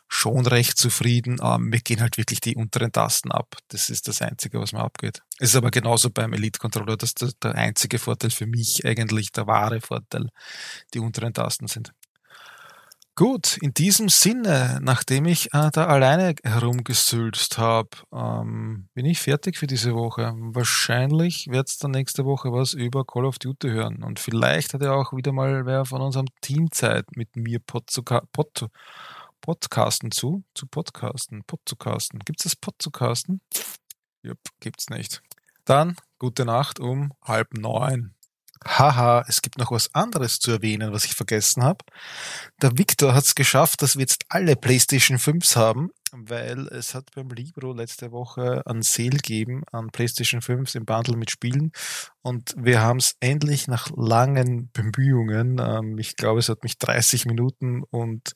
schon 0.08 0.46
recht 0.46 0.78
zufrieden. 0.78 1.40
Aber 1.40 1.58
mir 1.58 1.80
gehen 1.80 2.02
halt 2.02 2.18
wirklich 2.18 2.40
die 2.40 2.56
unteren 2.56 2.92
Tasten 2.92 3.32
ab. 3.32 3.56
Das 3.70 3.90
ist 3.90 4.08
das 4.08 4.22
Einzige, 4.22 4.60
was 4.60 4.74
mir 4.74 4.82
abgeht. 4.82 5.24
Es 5.40 5.50
ist 5.50 5.56
aber 5.56 5.72
genauso 5.72 6.12
beim 6.12 6.34
Elite 6.34 6.60
Controller, 6.60 6.96
dass 6.96 7.16
der, 7.16 7.32
der 7.42 7.56
einzige 7.56 7.98
Vorteil 7.98 8.30
für 8.30 8.46
mich 8.46 8.86
eigentlich 8.86 9.32
der 9.32 9.48
wahre 9.48 9.82
Vorteil 9.82 10.30
die 10.94 11.00
unteren 11.00 11.34
Tasten 11.34 11.68
sind. 11.68 11.94
Gut, 13.18 13.58
in 13.58 13.74
diesem 13.74 14.10
Sinne, 14.10 14.78
nachdem 14.80 15.26
ich 15.26 15.48
äh, 15.52 15.72
da 15.74 15.88
alleine 15.88 16.36
herumgesülzt 16.44 17.58
habe, 17.58 17.90
ähm, 18.14 18.90
bin 18.94 19.08
ich 19.08 19.20
fertig 19.20 19.58
für 19.58 19.66
diese 19.66 19.96
Woche. 19.96 20.36
Wahrscheinlich 20.38 21.48
wird 21.48 21.68
es 21.68 21.80
dann 21.80 21.90
nächste 21.90 22.26
Woche 22.26 22.52
was 22.52 22.74
über 22.74 23.06
Call 23.06 23.26
of 23.26 23.40
Duty 23.40 23.70
hören. 23.70 24.04
Und 24.04 24.20
vielleicht 24.20 24.76
hat 24.76 24.84
ja 24.84 24.94
auch 24.94 25.14
wieder 25.14 25.32
mal 25.32 25.66
wer 25.66 25.86
von 25.86 26.00
unserem 26.00 26.28
Team 26.42 26.72
Zeit, 26.72 27.06
mit 27.16 27.36
mir 27.36 27.58
Pod 27.58 27.90
Podcasten 29.42 30.12
zu, 30.12 30.44
zu 30.54 30.68
Podcasten, 30.68 31.44
Pod 31.48 31.62
zu 31.66 31.76
casten. 31.76 32.20
Gibt 32.20 32.42
es 32.42 32.44
das 32.44 32.56
Pod 32.56 32.76
zu 32.78 32.92
casten? 32.92 33.42
Jupp, 34.22 34.42
gibt's 34.60 34.92
nicht. 34.92 35.24
Dann 35.66 35.96
gute 36.20 36.46
Nacht 36.46 36.80
um 36.80 37.14
halb 37.24 37.56
neun. 37.56 38.14
Haha, 38.66 39.24
es 39.28 39.42
gibt 39.42 39.58
noch 39.58 39.72
was 39.72 39.94
anderes 39.94 40.40
zu 40.40 40.52
erwähnen, 40.52 40.92
was 40.94 41.06
ich 41.06 41.16
vergessen 41.16 41.64
habe. 41.64 41.84
Der 42.62 42.78
Victor 42.78 43.14
hat 43.14 43.26
es 43.26 43.36
geschafft, 43.36 43.82
dass 43.82 43.96
wir 43.96 44.02
jetzt 44.02 44.26
alle 44.30 44.56
PlayStation 44.56 45.18
5s 45.18 45.56
haben, 45.56 45.90
weil 46.12 46.68
es 46.68 46.96
hat 46.96 47.10
beim 47.16 47.30
Libro 47.30 47.74
letzte 47.74 48.12
Woche 48.12 48.64
ein 48.66 48.82
Sale 48.82 49.10
gegeben 49.10 49.64
an 49.72 49.90
PlayStation 49.90 50.42
5s 50.42 50.76
im 50.76 50.86
Bundle 50.86 51.18
mit 51.18 51.32
Spielen 51.32 51.72
und 52.22 52.54
wir 52.58 52.82
haben 52.82 52.98
es 52.98 53.16
endlich 53.20 53.68
nach 53.68 53.90
langen 53.96 54.70
Bemühungen, 54.72 55.60
ähm, 55.60 55.98
ich 55.98 56.16
glaube 56.16 56.40
es 56.40 56.50
hat 56.50 56.64
mich 56.64 56.78
30 56.78 57.26
Minuten 57.26 57.84
und 57.84 58.34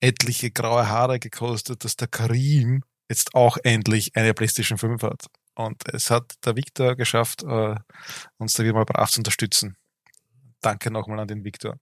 etliche 0.00 0.50
graue 0.50 0.88
Haare 0.88 1.18
gekostet, 1.18 1.84
dass 1.84 1.96
der 1.96 2.08
Karim 2.08 2.82
jetzt 3.08 3.34
auch 3.34 3.58
endlich 3.64 4.16
eine 4.16 4.34
PlayStation 4.34 4.78
5 4.78 5.02
hat. 5.02 5.26
Und 5.54 5.82
es 5.92 6.10
hat 6.10 6.34
der 6.44 6.56
Victor 6.56 6.96
geschafft, 6.96 7.42
äh, 7.42 7.74
uns 8.38 8.54
da 8.54 8.62
wieder 8.62 8.74
mal 8.74 8.84
brav 8.84 9.10
zu 9.10 9.20
unterstützen. 9.20 9.76
Danke 10.60 10.90
nochmal 10.90 11.20
an 11.20 11.28
den 11.28 11.44
Victor. 11.44 11.76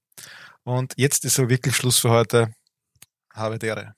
Und 0.65 0.95
jetzt 0.97 1.25
ist 1.25 1.35
so 1.35 1.49
wirklich 1.49 1.77
Schluss 1.77 1.99
für 1.99 2.11
heute. 2.11 2.53
Habe 3.35 3.59
Dere. 3.59 3.98